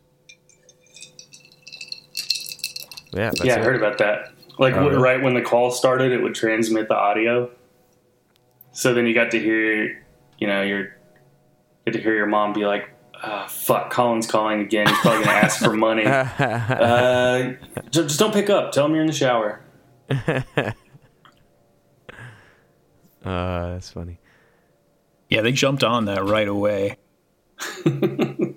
Yeah, 3.13 3.29
that's 3.31 3.45
yeah, 3.45 3.55
I 3.55 3.59
it. 3.59 3.63
heard 3.63 3.75
about 3.77 3.97
that. 3.99 4.33
Like 4.59 4.73
Oh, 4.75 4.89
wh- 4.89 4.99
right 5.01 5.21
when 5.21 5.33
the 5.33 5.41
call 5.41 5.71
started, 5.71 6.11
it 6.11 6.21
would 6.21 6.35
transmit 6.35 6.87
the 6.87 6.95
audio. 6.95 7.49
So 8.71 8.93
then 8.93 9.05
you 9.07 9.13
got 9.13 9.31
to 9.31 9.39
hear, 9.39 10.03
you 10.37 10.47
know, 10.47 10.61
your 10.63 10.95
get 11.85 11.93
to 11.93 12.01
hear 12.01 12.13
your 12.15 12.25
mom 12.25 12.51
be 12.53 12.65
like, 12.65 12.89
ah, 13.23 13.47
"Fuck, 13.47 13.89
Colin's 13.91 14.27
calling 14.27 14.61
again. 14.61 14.87
He's 14.87 14.97
probably 14.99 15.23
gonna 15.25 15.37
ask 15.37 15.63
for 15.63 15.73
money. 15.73 16.03
Uh, 16.05 17.53
just 17.91 18.19
don't 18.19 18.33
pick 18.33 18.49
up. 18.49 18.71
Tell 18.73 18.85
him 18.85 18.91
you're 18.93 19.01
in 19.01 19.07
the 19.07 19.13
shower." 19.13 19.61
Uh, 23.23 23.73
that's 23.73 23.89
funny. 23.89 24.19
Yeah, 25.29 25.41
they 25.41 25.51
jumped 25.51 25.83
on 25.83 26.05
that 26.05 26.23
right 26.23 26.47
away. 26.47 26.97
This 27.83 27.87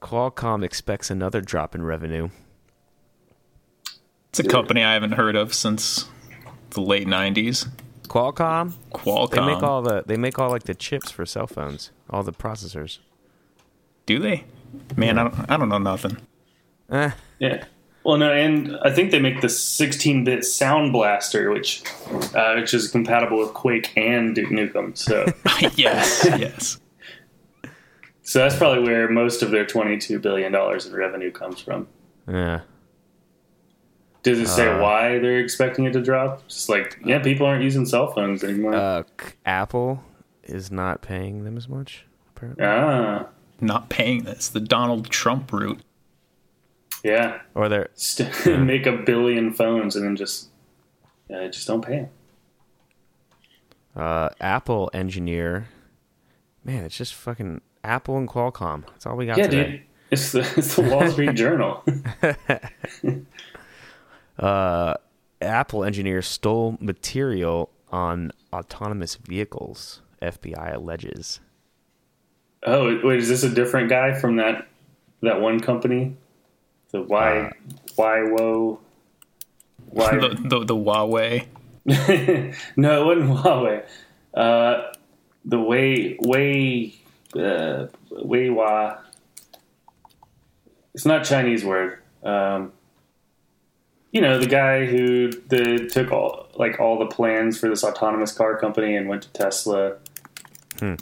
Qualcomm 0.00 0.64
expects 0.64 1.10
another 1.10 1.40
drop 1.40 1.74
in 1.74 1.82
revenue. 1.82 2.28
It's 4.30 4.38
a 4.40 4.44
company 4.44 4.82
I 4.82 4.94
haven't 4.94 5.12
heard 5.12 5.36
of 5.36 5.52
since 5.52 6.06
the 6.70 6.80
late 6.80 7.06
'90s. 7.06 7.68
Qualcomm, 8.08 8.74
Qualcomm. 8.92 9.30
they 9.30 9.40
make 9.40 9.62
all 9.62 9.82
the 9.82 10.04
they 10.06 10.16
make 10.16 10.38
all 10.38 10.50
like 10.50 10.64
the 10.64 10.74
chips 10.74 11.10
for 11.10 11.26
cell 11.26 11.46
phones, 11.46 11.90
all 12.10 12.22
the 12.22 12.32
processors. 12.32 12.98
Do 14.06 14.18
they? 14.18 14.44
Man, 14.96 15.18
I 15.18 15.24
don't. 15.24 15.50
I 15.50 15.56
don't 15.56 15.68
know 15.68 15.78
nothing. 15.78 16.16
Eh, 16.90 17.10
Yeah. 17.38 17.64
Well, 18.04 18.16
no, 18.18 18.32
and 18.32 18.76
I 18.82 18.90
think 18.90 19.10
they 19.12 19.20
make 19.20 19.40
the 19.42 19.46
16-bit 19.46 20.44
Sound 20.44 20.92
Blaster, 20.92 21.50
which 21.50 21.84
uh, 22.34 22.54
which 22.54 22.74
is 22.74 22.88
compatible 22.88 23.38
with 23.38 23.54
Quake 23.54 23.96
and 23.96 24.34
Duke 24.34 24.50
Nukem. 24.50 24.96
So, 24.98 25.26
yes, 25.76 26.24
yes. 26.26 26.80
so 28.22 28.40
that's 28.40 28.56
probably 28.56 28.82
where 28.82 29.08
most 29.08 29.42
of 29.42 29.50
their 29.52 29.64
22 29.64 30.18
billion 30.18 30.50
dollars 30.52 30.86
in 30.86 30.94
revenue 30.94 31.30
comes 31.30 31.60
from. 31.60 31.86
yeah. 32.28 32.60
Does 34.24 34.38
it 34.38 34.46
say 34.46 34.68
Uh, 34.68 34.80
why 34.80 35.18
they're 35.18 35.40
expecting 35.40 35.84
it 35.84 35.92
to 35.94 36.00
drop? 36.00 36.46
Just 36.46 36.68
like, 36.68 36.96
yeah, 37.04 37.18
people 37.18 37.44
aren't 37.44 37.64
using 37.64 37.84
cell 37.86 38.12
phones 38.12 38.44
anymore. 38.44 38.74
Uh, 38.74 39.02
Apple 39.44 40.02
is 40.44 40.70
not 40.70 41.02
paying 41.02 41.42
them 41.44 41.56
as 41.56 41.68
much. 41.68 42.04
Apparently, 42.36 42.64
ah, 42.64 43.26
Not 43.60 43.88
paying 43.88 44.22
this. 44.22 44.48
The 44.48 44.60
Donald 44.60 45.10
Trump 45.10 45.52
route. 45.52 45.80
Yeah. 47.02 47.40
or 47.54 47.68
they're 47.68 47.88
St- 47.94 48.46
make 48.60 48.86
a 48.86 48.92
billion 48.92 49.52
phones 49.52 49.96
and 49.96 50.04
then 50.04 50.16
just, 50.16 50.48
uh, 51.34 51.48
just 51.48 51.66
don't 51.66 51.84
pay 51.84 51.96
them. 51.96 52.08
uh, 53.96 54.28
Apple 54.40 54.90
engineer. 54.94 55.68
Man, 56.64 56.84
it's 56.84 56.96
just 56.96 57.14
fucking 57.14 57.60
Apple 57.84 58.16
and 58.18 58.28
Qualcomm. 58.28 58.84
That's 58.88 59.06
all 59.06 59.16
we 59.16 59.26
got 59.26 59.36
Yeah, 59.38 59.46
today. 59.48 59.70
dude. 59.70 59.82
It's 60.10 60.32
the 60.32 60.40
it's 60.56 60.76
the 60.76 60.82
Wall 60.82 61.08
Street 61.10 61.34
Journal. 61.34 61.82
Apple 65.40 65.84
engineers 65.84 66.26
stole 66.26 66.76
material 66.80 67.70
on 67.90 68.32
autonomous 68.52 69.16
vehicles. 69.16 70.02
FBI 70.20 70.74
alleges. 70.74 71.40
Oh 72.64 73.00
wait, 73.02 73.18
is 73.18 73.28
this 73.28 73.42
a 73.42 73.48
different 73.48 73.88
guy 73.88 74.12
from 74.12 74.36
that 74.36 74.68
that 75.22 75.40
one 75.40 75.58
company? 75.58 76.16
The 76.92 77.02
Y 77.02 77.50
Y 77.96 78.22
Wo 78.22 78.80
Y 79.90 80.18
The, 80.18 80.28
the 80.48 80.64
the 80.64 80.76
Huawei. 80.76 81.46
No, 82.76 83.10
it 83.10 83.16
wasn't 83.16 83.38
Huawei. 83.38 83.84
Uh 84.34 84.92
the 85.44 85.58
way 85.58 86.16
way 86.20 86.94
uh 87.34 87.86
Weiwa 88.10 88.98
It's 90.94 91.04
not 91.04 91.22
a 91.22 91.24
Chinese 91.24 91.64
word. 91.64 91.98
Um 92.22 92.72
you 94.12 94.20
know, 94.20 94.38
the 94.38 94.46
guy 94.46 94.84
who 94.84 95.30
the, 95.48 95.88
took 95.90 96.12
all 96.12 96.48
like 96.54 96.78
all 96.78 96.98
the 96.98 97.06
plans 97.06 97.58
for 97.58 97.68
this 97.68 97.82
autonomous 97.82 98.32
car 98.32 98.58
company 98.58 98.94
and 98.94 99.08
went 99.08 99.22
to 99.22 99.32
Tesla. 99.32 99.96
Hmm. 100.78 100.96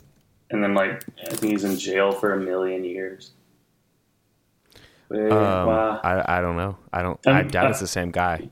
And 0.50 0.62
then 0.62 0.74
like 0.74 1.04
I 1.26 1.34
think 1.34 1.52
he's 1.52 1.64
in 1.64 1.76
jail 1.76 2.12
for 2.12 2.32
a 2.32 2.40
million 2.40 2.84
years. 2.84 3.32
Um, 5.10 5.18
Weiwa. 5.18 6.00
I, 6.04 6.38
I 6.38 6.40
don't 6.40 6.56
know. 6.56 6.76
I 6.92 7.02
don't. 7.02 7.18
I 7.26 7.40
Um, 7.40 7.48
doubt 7.48 7.66
uh, 7.66 7.70
it's 7.70 7.80
the 7.80 7.86
same 7.86 8.10
guy. 8.10 8.48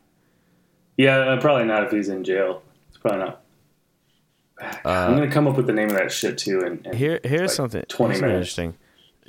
Yeah, 0.96 1.18
uh, 1.18 1.40
probably 1.40 1.64
not 1.64 1.84
if 1.84 1.90
he's 1.92 2.08
in 2.08 2.24
jail. 2.24 2.62
It's 2.88 2.98
probably 2.98 3.20
not. 3.20 3.42
I'm 4.84 5.14
gonna 5.14 5.30
come 5.30 5.46
up 5.46 5.56
with 5.56 5.66
the 5.66 5.72
name 5.72 5.88
of 5.90 5.94
that 5.96 6.10
shit 6.10 6.36
too. 6.38 6.60
And, 6.64 6.78
and 6.84 6.94
Uh, 6.94 6.96
Here, 6.96 7.20
here's 7.22 7.42
like 7.42 7.50
something. 7.50 7.82
20 7.88 8.14
here's 8.14 8.18
something 8.20 8.28
minutes. 8.28 8.58
interesting. 8.58 8.74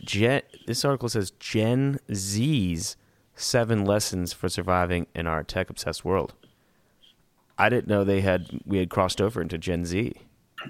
Gen, 0.03 0.41
this 0.65 0.83
article 0.83 1.09
says 1.09 1.31
Gen 1.39 1.99
Z's 2.13 2.95
seven 3.35 3.85
lessons 3.85 4.33
for 4.33 4.49
surviving 4.49 5.05
in 5.13 5.27
our 5.27 5.43
tech 5.43 5.69
obsessed 5.69 6.03
world. 6.03 6.33
I 7.59 7.69
didn't 7.69 7.87
know 7.87 8.03
they 8.03 8.21
had 8.21 8.47
we 8.65 8.79
had 8.79 8.89
crossed 8.89 9.21
over 9.21 9.39
into 9.41 9.57
Gen 9.59 9.85
Z. 9.85 10.13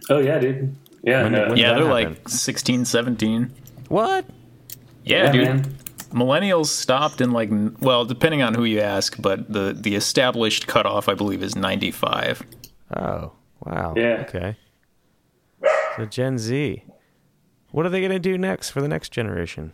Oh 0.10 0.20
yeah, 0.20 0.40
dude. 0.40 0.76
Yeah, 1.04 1.24
When- 1.24 1.32
no, 1.32 1.48
when- 1.50 1.58
Yeah, 1.58 1.74
they're 1.76 1.88
happen? 1.88 2.16
like 2.16 2.28
16, 2.30 2.84
17. 2.84 3.52
What? 3.88 4.26
Yeah, 5.06 5.26
yeah, 5.26 5.32
dude. 5.32 5.46
man. 5.48 5.76
Millennials 6.10 6.68
stopped 6.68 7.22
in 7.22 7.32
like 7.32 7.50
well, 7.80 8.06
depending 8.06 8.42
on 8.42 8.54
who 8.54 8.64
you 8.64 8.80
ask, 8.80 9.20
but 9.22 9.52
the 9.52 9.76
the 9.80 9.96
established 9.96 10.68
cutoff 10.68 11.08
I 11.10 11.14
believe 11.14 11.44
is 11.44 11.56
95. 11.56 12.44
Oh, 12.96 13.32
wow. 13.66 13.94
Yeah. 13.96 14.26
Okay. 14.28 14.58
So 15.96 16.06
Gen 16.06 16.38
Z. 16.38 16.84
What 17.72 17.86
are 17.86 17.90
they 17.90 18.00
going 18.00 18.12
to 18.12 18.20
do 18.20 18.38
next 18.38 18.72
for 18.72 18.82
the 18.82 18.88
next 18.88 19.12
generation? 19.12 19.74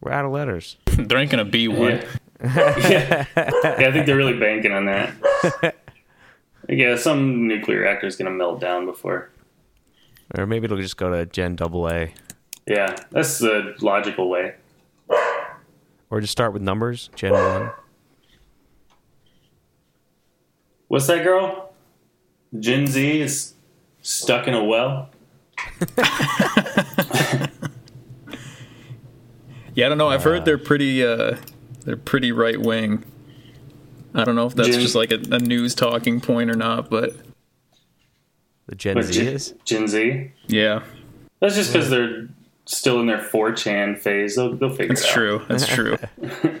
We're 0.00 0.12
out 0.12 0.24
of 0.24 0.32
letters. 0.32 0.76
there 0.86 1.18
ain't 1.18 1.30
gonna 1.30 1.44
be 1.44 1.66
one. 1.66 2.02
Yeah. 2.42 2.78
yeah. 2.78 3.26
yeah, 3.36 3.88
I 3.88 3.92
think 3.92 4.06
they're 4.06 4.16
really 4.16 4.38
banking 4.38 4.72
on 4.72 4.84
that. 4.86 5.74
yeah, 6.68 6.96
some 6.96 7.48
nuclear 7.48 7.80
reactor 7.80 8.06
is 8.06 8.16
gonna 8.16 8.30
melt 8.30 8.60
down 8.60 8.84
before. 8.84 9.30
Or 10.36 10.46
maybe 10.46 10.66
it'll 10.66 10.78
just 10.78 10.96
go 10.96 11.10
to 11.10 11.26
Gen 11.26 11.56
Double 11.56 11.88
A. 11.88 12.12
Yeah, 12.66 12.96
that's 13.10 13.38
the 13.38 13.74
logical 13.80 14.28
way. 14.28 14.54
Or 16.10 16.20
just 16.20 16.32
start 16.32 16.52
with 16.52 16.62
numbers. 16.62 17.10
Gen 17.16 17.32
1. 17.32 17.70
What's 20.88 21.06
that 21.08 21.24
girl? 21.24 21.72
Gen 22.58 22.86
Z 22.86 23.20
is 23.20 23.54
stuck 24.02 24.46
in 24.46 24.54
a 24.54 24.62
well. 24.64 25.10
Yeah, 29.76 29.86
I 29.86 29.88
don't 29.88 29.98
know. 29.98 30.08
I've 30.08 30.22
heard 30.22 30.44
they're 30.44 30.56
pretty 30.56 31.04
uh 31.04 31.36
they're 31.84 31.96
pretty 31.96 32.30
right 32.30 32.60
wing. 32.60 33.02
I 34.14 34.22
don't 34.22 34.36
know 34.36 34.46
if 34.46 34.54
that's 34.54 34.68
Gen- 34.68 34.80
just 34.80 34.94
like 34.94 35.10
a, 35.10 35.16
a 35.32 35.40
news 35.40 35.74
talking 35.74 36.20
point 36.20 36.48
or 36.48 36.54
not, 36.54 36.88
but 36.90 37.16
The 38.66 38.76
Gen 38.76 38.94
But 38.94 39.06
Z 39.06 39.14
Gen, 39.14 39.26
is? 39.34 39.54
Gen 39.64 39.88
Z. 39.88 40.30
yeah, 40.46 40.84
That's 41.40 41.56
just 41.56 41.72
because 41.72 41.90
they're 41.90 42.28
still 42.66 43.00
in 43.00 43.06
their 43.06 43.18
4chan 43.18 43.98
phase. 43.98 44.36
They'll, 44.36 44.54
they'll 44.54 44.70
figure 44.70 44.94
that's 44.94 45.04
it 45.16 45.18
out. 45.18 45.48
That's 45.48 45.66
true. 45.66 45.96
That's 46.20 46.40
true. 46.40 46.60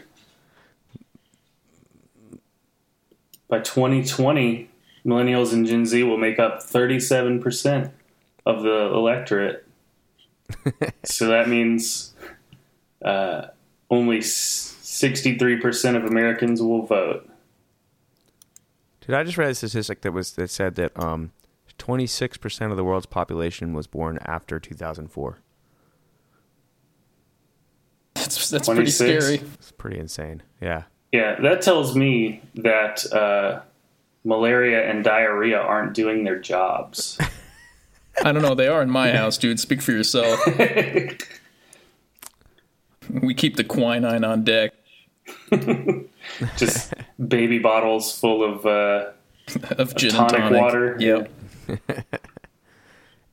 By 3.48 3.60
2020, 3.60 4.70
millennials 5.06 5.52
and 5.52 5.66
Gen 5.66 5.86
Z 5.86 6.02
will 6.02 6.16
make 6.16 6.38
up 6.38 6.60
37% 6.60 7.92
of 8.46 8.62
the 8.62 8.90
electorate. 8.92 9.66
so 11.04 11.28
that 11.28 11.48
means 11.48 12.14
uh, 13.04 13.46
only 13.90 14.18
63% 14.18 15.96
of 15.96 16.04
Americans 16.04 16.62
will 16.62 16.86
vote. 16.86 17.28
Did 19.00 19.14
I 19.14 19.22
just 19.24 19.36
read 19.36 19.50
a 19.50 19.54
statistic 19.54 20.00
that 20.00 20.12
was 20.12 20.32
that 20.32 20.48
said 20.48 20.76
that 20.76 20.98
um, 20.98 21.32
26% 21.78 22.70
of 22.70 22.76
the 22.76 22.84
world's 22.84 23.06
population 23.06 23.72
was 23.74 23.86
born 23.86 24.18
after 24.22 24.58
2004. 24.58 25.38
That's 28.24 28.48
that's 28.48 28.68
pretty 28.68 28.90
scary. 28.90 29.34
It's 29.54 29.72
pretty 29.72 29.98
insane. 29.98 30.42
Yeah. 30.60 30.84
Yeah, 31.10 31.40
that 31.40 31.62
tells 31.62 31.96
me 31.96 32.42
that 32.56 33.04
uh, 33.12 33.60
malaria 34.24 34.88
and 34.88 35.02
diarrhea 35.04 35.58
aren't 35.58 35.94
doing 35.94 36.24
their 36.24 36.38
jobs. 36.38 37.18
I 38.24 38.30
don't 38.32 38.42
know. 38.42 38.54
They 38.54 38.68
are 38.68 38.82
in 38.82 38.90
my 38.90 39.10
house, 39.12 39.36
dude. 39.36 39.58
Speak 39.58 39.82
for 39.82 39.90
yourself. 39.92 40.40
we 43.10 43.34
keep 43.34 43.56
the 43.56 43.64
quinine 43.64 44.24
on 44.24 44.44
deck. 44.44 44.72
Just 46.56 46.94
baby 47.28 47.58
bottles 47.58 48.16
full 48.16 48.44
of. 48.44 48.64
Uh, 48.64 49.10
of 49.72 49.94
gin 49.96 50.10
tonic 50.10 50.34
and 50.34 50.42
tonic 50.42 50.60
water. 50.60 50.96
Yep. 51.00 51.30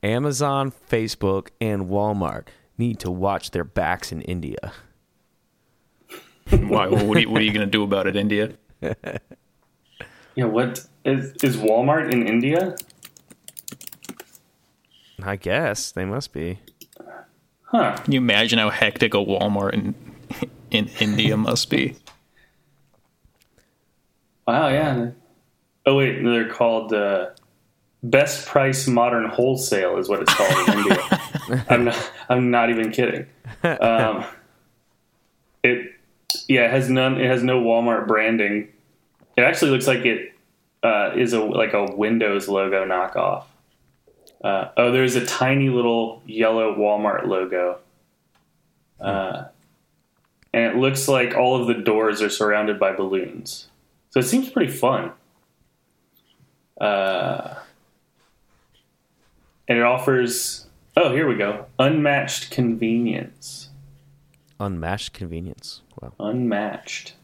Amazon, 0.02 0.72
Facebook, 0.90 1.48
and 1.60 1.86
Walmart 1.86 2.46
need 2.78 2.98
to 3.00 3.10
watch 3.10 3.50
their 3.50 3.64
backs 3.64 4.12
in 4.12 4.22
India. 4.22 4.72
Why? 6.50 6.88
What 6.88 7.16
are 7.16 7.20
you, 7.20 7.38
you 7.38 7.52
going 7.52 7.66
to 7.66 7.66
do 7.66 7.82
about 7.82 8.06
it, 8.06 8.16
India? 8.16 8.52
yeah, 10.34 10.44
what 10.44 10.86
is, 11.04 11.32
is 11.42 11.56
Walmart 11.56 12.12
in 12.12 12.26
India? 12.26 12.76
I 15.22 15.36
guess 15.36 15.92
they 15.92 16.04
must 16.04 16.32
be. 16.32 16.58
Huh. 17.64 17.96
Can 17.96 18.12
you 18.12 18.18
imagine 18.18 18.58
how 18.58 18.70
hectic 18.70 19.14
a 19.14 19.18
Walmart 19.18 19.72
in 19.72 19.94
in 20.70 20.90
India 21.00 21.36
must 21.36 21.70
be? 21.70 21.96
Wow, 24.46 24.68
yeah. 24.68 25.10
Oh 25.86 25.96
wait, 25.96 26.22
they're 26.22 26.48
called 26.48 26.92
uh, 26.92 27.30
Best 28.02 28.46
Price 28.46 28.88
Modern 28.88 29.28
Wholesale 29.28 29.98
is 29.98 30.08
what 30.08 30.22
it's 30.22 30.34
called 30.34 30.68
in 30.68 30.78
India. 30.78 31.64
I'm 31.68 31.84
not. 31.84 32.10
I'm 32.28 32.50
not 32.50 32.70
even 32.70 32.90
kidding. 32.90 33.26
Um, 33.62 34.24
it, 35.62 35.92
yeah, 36.48 36.66
it 36.66 36.70
has 36.72 36.90
none. 36.90 37.20
It 37.20 37.26
has 37.26 37.42
no 37.42 37.60
Walmart 37.60 38.08
branding. 38.08 38.68
It 39.36 39.42
actually 39.42 39.70
looks 39.70 39.86
like 39.86 40.04
it 40.04 40.32
uh, 40.82 41.12
is 41.16 41.32
a 41.32 41.40
like 41.40 41.74
a 41.74 41.84
Windows 41.94 42.48
logo 42.48 42.84
knockoff. 42.84 43.44
Uh, 44.42 44.70
oh, 44.76 44.90
there's 44.90 45.14
a 45.14 45.24
tiny 45.24 45.68
little 45.68 46.22
yellow 46.26 46.74
Walmart 46.74 47.26
logo. 47.26 47.78
Uh, 49.00 49.44
and 50.52 50.64
it 50.64 50.76
looks 50.76 51.08
like 51.08 51.36
all 51.36 51.60
of 51.60 51.68
the 51.68 51.74
doors 51.74 52.20
are 52.20 52.28
surrounded 52.28 52.78
by 52.78 52.92
balloons. 52.92 53.68
So 54.10 54.20
it 54.20 54.24
seems 54.24 54.50
pretty 54.50 54.72
fun. 54.72 55.12
Uh, 56.80 57.54
and 59.72 59.78
it 59.78 59.84
offers, 59.84 60.66
oh, 60.98 61.14
here 61.14 61.26
we 61.26 61.34
go 61.34 61.64
unmatched 61.78 62.50
convenience. 62.50 63.70
Unmatched 64.60 65.14
convenience. 65.14 65.80
Wow. 65.98 66.12
Unmatched. 66.20 67.14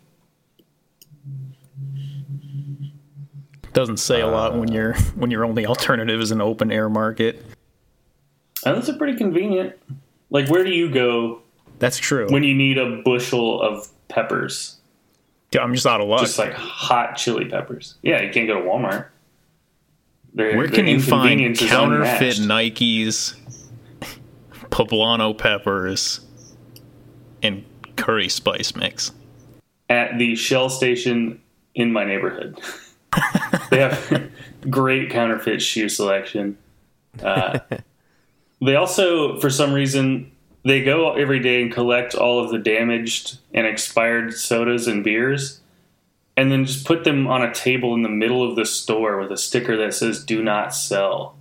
Doesn't 3.74 3.98
say 3.98 4.22
a 4.22 4.26
lot 4.26 4.54
uh, 4.54 4.58
when 4.60 4.72
your 4.72 4.94
when 5.14 5.30
your 5.30 5.44
only 5.44 5.66
alternative 5.66 6.22
is 6.22 6.30
an 6.30 6.40
open 6.40 6.72
air 6.72 6.88
market. 6.88 7.44
And 8.64 8.74
that's 8.74 8.88
a 8.88 8.94
pretty 8.94 9.18
convenient. 9.18 9.74
Like, 10.30 10.48
where 10.48 10.64
do 10.64 10.70
you 10.70 10.90
go 10.90 11.42
That's 11.78 11.98
true. 11.98 12.28
when 12.30 12.44
you 12.44 12.54
need 12.54 12.78
a 12.78 13.02
bushel 13.02 13.60
of 13.60 13.88
peppers? 14.08 14.78
I'm 15.58 15.74
just 15.74 15.86
out 15.86 16.00
of 16.00 16.08
luck. 16.08 16.20
Just 16.20 16.38
like 16.38 16.54
hot 16.54 17.16
chili 17.16 17.44
peppers. 17.44 17.96
Yeah, 18.00 18.22
you 18.22 18.32
can't 18.32 18.46
go 18.46 18.54
to 18.54 18.66
Walmart. 18.66 19.08
Their- 20.34 20.56
Where 20.56 20.68
can 20.68 20.86
you 20.86 21.00
find 21.00 21.56
counterfeit. 21.56 22.36
Nikes, 22.36 23.34
poblano 24.70 25.36
peppers, 25.36 26.20
and 27.42 27.64
curry 27.96 28.28
spice 28.28 28.74
mix? 28.74 29.12
at 29.88 30.18
the 30.18 30.34
Shell 30.36 30.70
station 30.70 31.40
in 31.74 31.92
my 31.92 32.04
neighborhood. 32.04 32.60
they 33.70 33.80
have 33.80 34.30
great 34.70 35.10
counterfeit 35.10 35.62
shoe 35.62 35.88
selection. 35.88 36.58
Uh, 37.22 37.60
they 38.60 38.76
also, 38.76 39.38
for 39.40 39.50
some 39.50 39.72
reason, 39.72 40.30
they 40.64 40.82
go 40.82 41.14
every 41.14 41.40
day 41.40 41.62
and 41.62 41.72
collect 41.72 42.14
all 42.14 42.44
of 42.44 42.50
the 42.50 42.58
damaged 42.58 43.38
and 43.54 43.66
expired 43.66 44.34
sodas 44.34 44.86
and 44.86 45.02
beers, 45.02 45.57
and 46.38 46.52
then 46.52 46.64
just 46.64 46.86
put 46.86 47.02
them 47.02 47.26
on 47.26 47.42
a 47.42 47.52
table 47.52 47.94
in 47.94 48.02
the 48.02 48.08
middle 48.08 48.48
of 48.48 48.54
the 48.54 48.64
store 48.64 49.18
with 49.18 49.32
a 49.32 49.36
sticker 49.36 49.76
that 49.76 49.92
says 49.92 50.24
"Do 50.24 50.40
not 50.40 50.72
sell." 50.72 51.36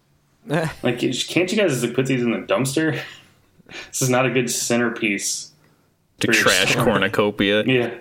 like, 0.46 0.98
can't 0.98 1.52
you 1.52 1.56
guys 1.56 1.80
just 1.80 1.94
put 1.94 2.06
these 2.06 2.20
in 2.20 2.32
the 2.32 2.38
dumpster? 2.38 3.00
this 3.66 4.02
is 4.02 4.10
not 4.10 4.26
a 4.26 4.30
good 4.30 4.50
centerpiece. 4.50 5.52
To 6.18 6.26
for 6.26 6.32
trash 6.32 6.74
cornucopia. 6.74 7.64
Yeah. 7.64 7.94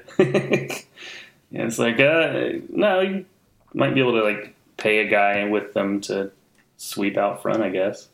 yeah, 1.51 1.65
it's 1.65 1.79
like, 1.79 1.99
uh, 1.99 2.59
no, 2.69 2.99
you 2.99 3.25
might 3.73 3.93
be 3.93 4.01
able 4.01 4.13
to 4.13 4.23
like 4.23 4.53
pay 4.75 4.99
a 4.99 5.07
guy 5.07 5.45
with 5.45 5.73
them 5.73 6.01
to 6.01 6.31
sweep 6.77 7.15
out 7.15 7.41
front, 7.41 7.61
I 7.61 7.69
guess. 7.69 8.09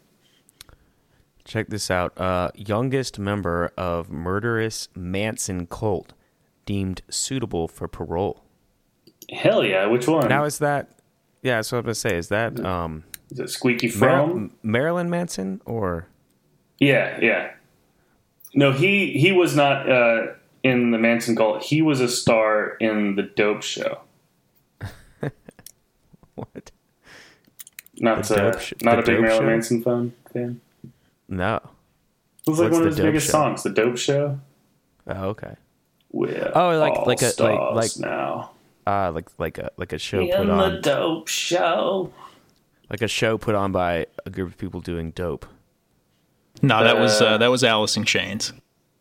Check 1.45 1.69
this 1.69 1.89
out. 1.89 2.19
Uh, 2.19 2.51
youngest 2.53 3.17
member 3.17 3.71
of 3.77 4.11
murderous 4.11 4.89
Manson 4.93 5.65
cult 5.67 6.13
deemed 6.65 7.01
suitable 7.09 7.67
for 7.67 7.87
parole. 7.87 8.43
Hell 9.31 9.63
yeah, 9.63 9.85
which 9.87 10.07
one? 10.07 10.27
Now 10.27 10.43
is 10.43 10.59
that? 10.59 10.89
Yeah, 11.41 11.57
that's 11.57 11.71
what 11.71 11.79
I'm 11.79 11.83
gonna 11.85 11.95
say. 11.95 12.17
Is 12.17 12.27
that 12.29 12.59
um, 12.63 13.03
is 13.31 13.39
it 13.39 13.49
Squeaky 13.49 13.91
Mar- 13.97 14.49
Marilyn 14.63 15.09
Manson 15.09 15.61
or 15.65 16.07
Yeah, 16.79 17.19
yeah. 17.21 17.51
No, 18.53 18.71
he 18.71 19.11
he 19.17 19.31
was 19.31 19.55
not 19.55 19.89
uh, 19.89 20.27
in 20.63 20.91
the 20.91 20.97
Manson 20.97 21.35
cult. 21.35 21.63
He 21.63 21.81
was 21.81 21.99
a 22.01 22.07
star 22.07 22.77
in 22.79 23.15
the 23.15 23.23
Dope 23.23 23.63
Show. 23.63 23.99
what? 26.35 26.71
Not 27.97 28.23
The 28.23 28.35
uh, 28.35 28.51
Dope 28.51 28.61
Sh- 28.61 28.73
not 28.81 28.99
a 28.99 29.03
big 29.03 29.19
Marilyn 29.21 29.39
Show? 29.41 29.45
Manson 29.45 29.83
fan. 29.83 30.13
fan. 30.33 30.61
No. 31.27 31.55
It 32.47 32.49
was 32.49 32.59
like 32.59 32.71
What's 32.71 32.73
one 32.79 32.81
of 32.83 32.87
his 32.95 32.99
biggest 32.99 33.25
Show? 33.27 33.31
songs, 33.31 33.63
the 33.63 33.69
Dope 33.71 33.97
Show. 33.97 34.39
Oh, 35.07 35.23
okay. 35.29 35.55
We're 36.15 36.51
Oh, 36.55 36.79
like- 36.79 36.93
all 36.93 37.05
like 37.05 37.21
a- 37.21 37.33
like- 37.43 37.75
like- 37.75 37.97
now. 37.99 38.51
Ah, 38.87 39.09
like 39.09 39.27
like 39.37 39.57
a 39.57 39.69
like 39.77 39.91
a 39.91 39.97
show 39.97 40.21
In 40.21 40.29
put 40.31 40.45
the 40.47 40.53
on 40.53 40.81
Dope 40.81 41.27
Show. 41.27 42.13
like 42.89 43.01
a 43.01 43.07
show 43.07 43.37
put 43.37 43.53
on 43.53 43.71
by 43.73 44.05
a 44.25 44.29
group 44.29 44.47
of 44.51 44.57
people 44.57 44.79
doing 44.79 45.11
dope. 45.11 45.45
No, 46.61 46.83
that 46.85 46.97
was 46.97 47.21
Uh, 47.21 47.25
uh, 47.25 47.37
that 47.39 47.47
was 47.51 47.63
Alice 47.65 47.97
in 47.97 48.05
Chains. 48.05 48.53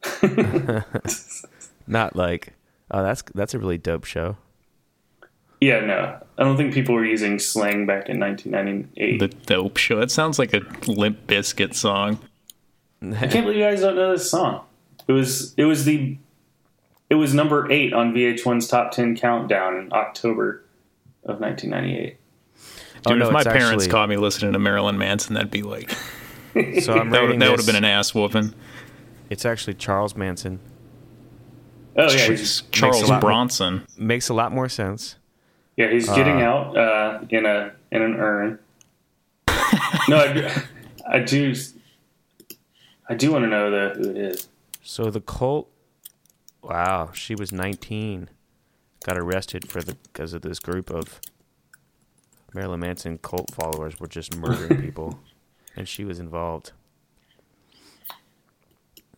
Not 1.86 2.16
like 2.16 2.54
oh 2.90 3.02
that's 3.02 3.22
that's 3.34 3.54
a 3.54 3.58
really 3.58 3.78
dope 3.78 4.04
show. 4.04 4.36
Yeah, 5.60 5.80
no. 5.80 6.18
I 6.36 6.42
don't 6.42 6.56
think 6.56 6.74
people 6.74 6.94
were 6.94 7.04
using 7.04 7.38
slang 7.38 7.86
back 7.86 8.08
in 8.08 8.18
1998. 8.18 9.18
The 9.20 9.28
Dope 9.46 9.76
Show. 9.78 9.96
That 10.00 10.10
sounds 10.10 10.38
like 10.38 10.52
a 10.52 10.60
Limp 10.88 11.26
Bizkit 11.26 11.74
song. 11.74 12.18
I 13.02 13.28
can't 13.28 13.44
believe 13.46 13.56
you 13.58 13.62
guys 13.64 13.80
don't 13.80 13.96
know 13.96 14.12
this 14.12 14.30
song. 14.30 14.62
It 15.08 15.12
was 15.12 15.54
it 15.56 15.64
was 15.64 15.84
the 15.84 16.18
it 17.14 17.18
was 17.18 17.32
number 17.32 17.70
eight 17.70 17.92
on 17.92 18.12
VH1's 18.12 18.66
top 18.68 18.90
ten 18.90 19.14
countdown 19.16 19.76
in 19.76 19.92
October 19.92 20.64
of 21.24 21.40
1998. 21.40 22.16
Oh, 23.06 23.10
Dude, 23.10 23.18
no, 23.20 23.26
if 23.28 23.32
my 23.32 23.44
parents 23.44 23.70
actually- 23.84 23.88
caught 23.88 24.08
me 24.08 24.16
listening 24.16 24.52
to 24.54 24.58
Marilyn 24.58 24.98
Manson, 24.98 25.34
that'd 25.34 25.50
be 25.50 25.62
like 25.62 25.90
So 26.82 26.94
I'm 26.94 27.10
that 27.10 27.22
would 27.22 27.38
that 27.40 27.50
would 27.50 27.58
have 27.60 27.66
been 27.66 27.76
an 27.76 27.84
ass 27.84 28.14
whooping. 28.14 28.54
It's 29.30 29.44
actually 29.44 29.74
Charles 29.74 30.16
Manson. 30.16 30.60
Oh 31.96 32.10
yeah, 32.12 32.26
he's, 32.28 32.62
Charles 32.72 33.02
lot 33.02 33.08
more- 33.10 33.20
Bronson. 33.20 33.86
Makes 33.96 34.28
a 34.28 34.34
lot 34.34 34.52
more 34.52 34.68
sense. 34.68 35.16
yeah, 35.76 35.90
he's 35.90 36.08
getting 36.08 36.42
Uh, 36.42 36.46
out 36.46 36.76
uh, 36.76 37.20
in 37.30 37.46
a 37.46 37.72
in 37.92 38.02
an 38.02 38.14
urn. 38.16 38.58
no, 40.08 40.18
I, 40.18 40.32
do- 40.32 40.48
I 41.08 41.18
do. 41.20 41.54
I 43.08 43.14
do 43.14 43.32
want 43.32 43.44
to 43.44 43.48
know 43.48 43.70
the, 43.70 43.94
who 44.00 44.10
it 44.10 44.16
is. 44.16 44.48
So 44.82 45.10
the 45.10 45.20
cult. 45.20 45.68
Wow, 46.64 47.10
she 47.12 47.34
was 47.34 47.52
19. 47.52 48.28
Got 49.04 49.18
arrested 49.18 49.70
for 49.70 49.82
the 49.82 49.96
because 50.12 50.32
of 50.32 50.42
this 50.42 50.58
group 50.58 50.90
of 50.90 51.20
Marilyn 52.54 52.80
Manson 52.80 53.18
cult 53.18 53.50
followers 53.54 54.00
were 54.00 54.06
just 54.06 54.34
murdering 54.36 54.80
people, 54.82 55.18
and 55.76 55.86
she 55.88 56.04
was 56.04 56.18
involved. 56.18 56.72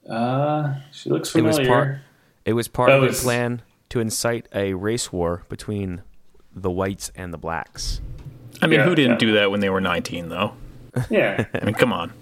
Uh, 0.08 0.74
she 0.92 1.10
looks 1.10 1.34
It 1.34 1.42
was 1.42 1.56
familiar. 1.56 1.72
part. 1.74 1.98
It 2.44 2.52
was 2.52 2.68
part 2.68 2.90
Oh, 2.90 2.98
of 2.98 3.02
a 3.02 3.06
it's- 3.06 3.22
plan 3.22 3.62
to 3.90 4.00
incite 4.00 4.48
a 4.54 4.74
race 4.74 5.12
war 5.12 5.44
between 5.48 6.02
the 6.54 6.70
whites 6.70 7.10
and 7.14 7.32
the 7.32 7.38
blacks. 7.38 8.00
I 8.62 8.66
mean, 8.66 8.80
Yeah, 8.80 8.86
who 8.86 8.94
didn't 8.94 9.12
yeah. 9.12 9.18
do 9.18 9.32
that 9.34 9.50
when 9.50 9.60
they 9.60 9.68
were 9.70 9.80
19, 9.80 10.28
though? 10.28 10.54
yeah, 11.10 11.44
I 11.54 11.64
mean, 11.64 11.74
come 11.74 11.92
on. 11.92 12.12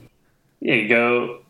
yeah. 0.61 0.75
You 0.75 0.89
go. 0.89 1.41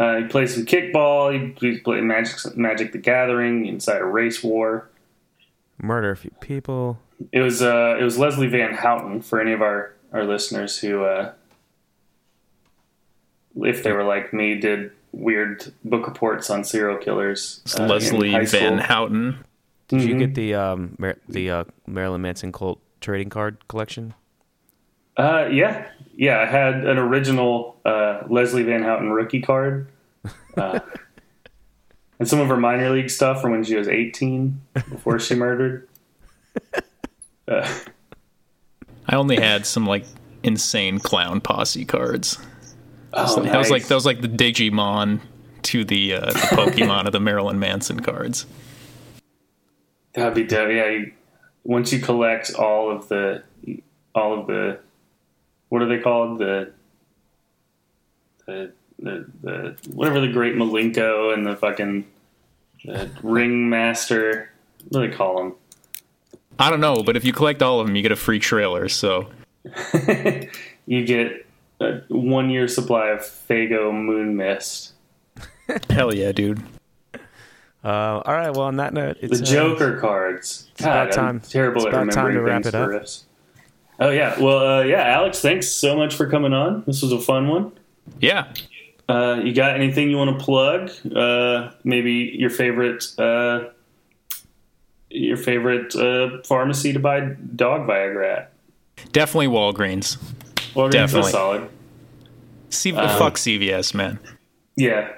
Uh, 0.00 0.16
you 0.18 0.28
play 0.28 0.46
some 0.46 0.64
kickball. 0.64 1.32
He, 1.32 1.66
you 1.66 1.80
play 1.82 2.00
Magic 2.00 2.56
Magic 2.56 2.92
the 2.92 2.98
Gathering 2.98 3.66
inside 3.66 4.00
a 4.00 4.04
race 4.04 4.42
war. 4.42 4.88
Murder 5.80 6.10
a 6.10 6.16
few 6.16 6.30
people. 6.40 6.98
It 7.32 7.40
was 7.40 7.62
uh, 7.62 7.96
it 7.98 8.02
was 8.02 8.18
Leslie 8.18 8.46
Van 8.48 8.74
Houten 8.74 9.22
for 9.22 9.40
any 9.40 9.52
of 9.52 9.60
our 9.62 9.94
our 10.12 10.24
listeners 10.24 10.78
who, 10.78 11.02
uh, 11.04 11.32
if 13.56 13.82
they 13.82 13.92
were 13.92 14.04
like 14.04 14.32
me, 14.32 14.58
did 14.58 14.92
weird 15.12 15.72
book 15.84 16.06
reports 16.06 16.50
on 16.50 16.64
serial 16.64 16.96
killers. 16.98 17.60
It's 17.64 17.78
uh, 17.78 17.86
Leslie 17.86 18.30
Van 18.32 18.46
school. 18.46 18.76
Houten. 18.78 19.38
Did 19.88 20.02
you 20.02 20.14
Mhm. 20.14 20.18
get 20.18 20.34
the 20.34 20.54
um 20.54 20.96
Mar- 20.98 21.16
the 21.28 21.50
uh, 21.50 21.64
Marilyn 21.86 22.20
Manson 22.22 22.52
cult 22.52 22.80
trading 23.00 23.30
card 23.30 23.66
collection? 23.68 24.14
Uh, 25.18 25.48
yeah, 25.50 25.88
yeah. 26.16 26.38
I 26.40 26.46
had 26.46 26.86
an 26.86 26.96
original 26.96 27.76
uh, 27.84 28.22
Leslie 28.28 28.62
Van 28.62 28.82
Houten 28.82 29.10
rookie 29.10 29.42
card, 29.42 29.88
uh, 30.56 30.78
and 32.18 32.28
some 32.28 32.38
of 32.40 32.48
her 32.48 32.56
minor 32.56 32.90
league 32.90 33.10
stuff 33.10 33.42
from 33.42 33.50
when 33.50 33.64
she 33.64 33.74
was 33.74 33.88
eighteen, 33.88 34.60
before 34.74 35.18
she 35.18 35.34
murdered. 35.34 35.88
Uh, 37.46 37.68
I 39.06 39.16
only 39.16 39.36
had 39.36 39.66
some 39.66 39.86
like 39.86 40.04
insane 40.42 40.98
clown 40.98 41.40
posse 41.40 41.84
cards. 41.84 42.38
oh, 43.12 43.42
That 43.42 43.58
was 43.58 43.70
like 43.70 43.88
that 43.88 43.94
was 43.94 44.06
like 44.06 44.20
the 44.20 44.28
Digimon 44.28 45.20
to 45.62 45.84
the 45.84 46.14
uh, 46.14 46.26
the 46.26 46.32
Pokemon 46.52 47.06
of 47.06 47.12
the 47.12 47.20
Marilyn 47.20 47.58
Manson 47.58 48.00
cards. 48.00 48.46
That'd 50.12 50.34
be 50.34 50.44
dope. 50.44 50.70
Yeah, 50.70 50.88
you, 50.88 51.12
once 51.64 51.92
you 51.92 52.00
collect 52.00 52.54
all 52.54 52.90
of 52.90 53.08
the, 53.08 53.42
all 54.14 54.40
of 54.40 54.46
the, 54.46 54.80
what 55.68 55.82
are 55.82 55.86
they 55.86 55.98
called? 55.98 56.38
The, 56.38 56.72
the, 58.46 58.72
the, 58.98 59.26
the 59.42 59.76
whatever 59.92 60.20
the 60.20 60.28
Great 60.32 60.54
Milenko 60.54 61.32
and 61.34 61.46
the 61.46 61.56
fucking 61.56 62.06
the 62.84 63.10
Ringmaster. 63.22 64.50
What 64.88 65.02
do 65.02 65.08
they 65.10 65.14
call 65.16 65.36
them? 65.38 65.54
I 66.58 66.70
don't 66.70 66.80
know, 66.80 67.02
but 67.02 67.16
if 67.16 67.24
you 67.24 67.32
collect 67.32 67.62
all 67.62 67.80
of 67.80 67.86
them, 67.86 67.94
you 67.96 68.02
get 68.02 68.12
a 68.12 68.16
free 68.16 68.38
trailer. 68.38 68.88
So 68.88 69.28
you 70.86 71.04
get 71.04 71.46
a 71.80 72.00
one 72.08 72.50
year 72.50 72.66
supply 72.68 73.08
of 73.08 73.20
Faygo 73.20 73.92
Moon 73.92 74.36
Mist. 74.36 74.92
hell 75.90 76.14
yeah, 76.14 76.32
dude. 76.32 76.60
Uh, 77.84 78.20
all 78.24 78.34
right. 78.34 78.50
Well, 78.50 78.62
on 78.66 78.76
that 78.76 78.92
note, 78.92 79.20
The 79.20 79.26
it's 79.26 79.40
uh, 79.40 79.44
Joker 79.44 79.98
cards. 80.00 80.68
about 80.80 81.10
God, 81.12 81.18
I'm 81.18 81.40
time- 81.40 81.48
terrible 81.48 81.86
it's 81.86 81.94
at 81.94 82.02
about 82.02 82.12
time 82.12 82.32
to 82.34 82.40
wrap 82.42 82.62
things 82.64 82.74
it 82.74 82.78
for 82.78 82.88
riffs. 82.88 83.22
Oh 84.00 84.10
yeah, 84.10 84.38
well 84.40 84.58
uh, 84.58 84.82
yeah, 84.82 85.02
Alex, 85.02 85.40
thanks 85.40 85.68
so 85.68 85.96
much 85.96 86.14
for 86.14 86.28
coming 86.28 86.52
on. 86.52 86.84
This 86.86 87.02
was 87.02 87.12
a 87.12 87.20
fun 87.20 87.48
one. 87.48 87.72
Yeah. 88.20 88.52
Uh, 89.08 89.40
you 89.42 89.54
got 89.54 89.74
anything 89.74 90.10
you 90.10 90.16
want 90.18 90.38
to 90.38 90.44
plug? 90.44 90.90
Uh, 91.14 91.70
maybe 91.82 92.32
your 92.38 92.50
favorite, 92.50 93.04
uh, 93.18 93.70
your 95.10 95.36
favorite 95.38 95.96
uh, 95.96 96.42
pharmacy 96.44 96.92
to 96.92 96.98
buy 96.98 97.20
dog 97.56 97.88
Viagra 97.88 98.36
at. 98.36 98.52
Definitely 99.12 99.46
Walgreens. 99.48 100.18
Well, 100.74 100.88
Definitely. 100.90 101.30
solid. 101.32 101.68
See, 102.70 102.92
Um, 102.92 103.08
fuck 103.18 103.34
CVS, 103.36 103.94
man. 103.94 104.18
Yeah. 104.76 105.12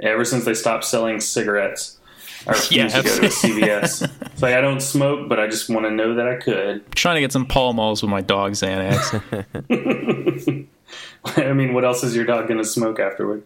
Ever 0.00 0.24
since 0.24 0.44
they 0.44 0.54
stopped 0.54 0.84
selling 0.84 1.18
cigarettes, 1.20 1.98
I 2.46 2.50
refuse 2.52 2.72
Yeah, 2.72 2.88
to 2.88 3.02
go 3.08 3.16
to 3.20 3.26
a 3.26 3.28
CVS. 3.28 4.10
it's 4.32 4.42
like 4.42 4.54
I 4.54 4.60
don't 4.60 4.80
smoke, 4.80 5.28
but 5.28 5.38
I 5.40 5.46
just 5.46 5.68
want 5.68 5.86
to 5.86 5.90
know 5.90 6.14
that 6.14 6.28
I 6.28 6.36
could. 6.36 6.90
trying 6.92 7.16
to 7.16 7.20
get 7.20 7.32
some 7.32 7.46
Pall 7.46 7.72
Malls 7.72 8.02
with 8.02 8.10
my 8.10 8.20
dog 8.20 8.52
Xanax. 8.52 9.08
I 11.36 11.52
mean, 11.52 11.72
what 11.74 11.84
else 11.84 12.02
is 12.02 12.14
your 12.16 12.24
dog 12.24 12.48
going 12.48 12.58
to 12.58 12.64
smoke 12.64 12.98
afterward? 13.00 13.44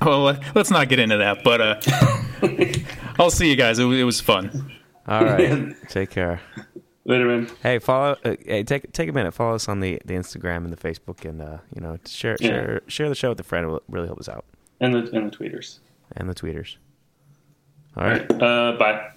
well, 0.00 0.24
let- 0.24 0.54
let's 0.54 0.70
not 0.70 0.88
get 0.88 0.98
into 0.98 1.16
that. 1.18 1.42
But 1.42 1.60
uh, 1.60 1.80
I'll 3.18 3.30
see 3.30 3.50
you 3.50 3.56
guys. 3.56 3.78
It, 3.78 3.86
it 3.86 4.04
was 4.04 4.20
fun. 4.20 4.72
All 5.08 5.24
right. 5.24 5.74
Take 5.88 6.10
care. 6.10 6.40
Later, 7.04 7.26
man. 7.26 7.48
Hey, 7.62 7.78
follow. 7.78 8.16
Uh, 8.24 8.34
hey, 8.44 8.64
take 8.64 8.92
take 8.92 9.08
a 9.08 9.12
minute. 9.12 9.32
Follow 9.32 9.54
us 9.54 9.68
on 9.68 9.80
the, 9.80 10.00
the 10.04 10.14
Instagram 10.14 10.64
and 10.64 10.72
the 10.72 10.76
Facebook, 10.76 11.24
and 11.24 11.40
uh, 11.40 11.58
you 11.74 11.80
know, 11.80 11.98
share 12.06 12.36
Yeah. 12.40 12.48
share 12.48 12.80
share 12.88 13.08
the 13.08 13.14
show 13.14 13.28
with 13.30 13.40
a 13.40 13.44
friend. 13.44 13.64
It 13.64 13.68
will 13.68 13.82
really 13.88 14.06
help 14.08 14.18
us 14.18 14.28
out, 14.28 14.44
And 14.80 14.92
the 14.92 14.98
and 15.16 15.32
the 15.32 15.36
tweeters. 15.36 15.78
And 16.12 16.28
the 16.28 16.34
tweeters. 16.34 16.76
All 17.96 18.04
right. 18.04 18.30
Uh, 18.30 18.76
bye. 18.78 19.10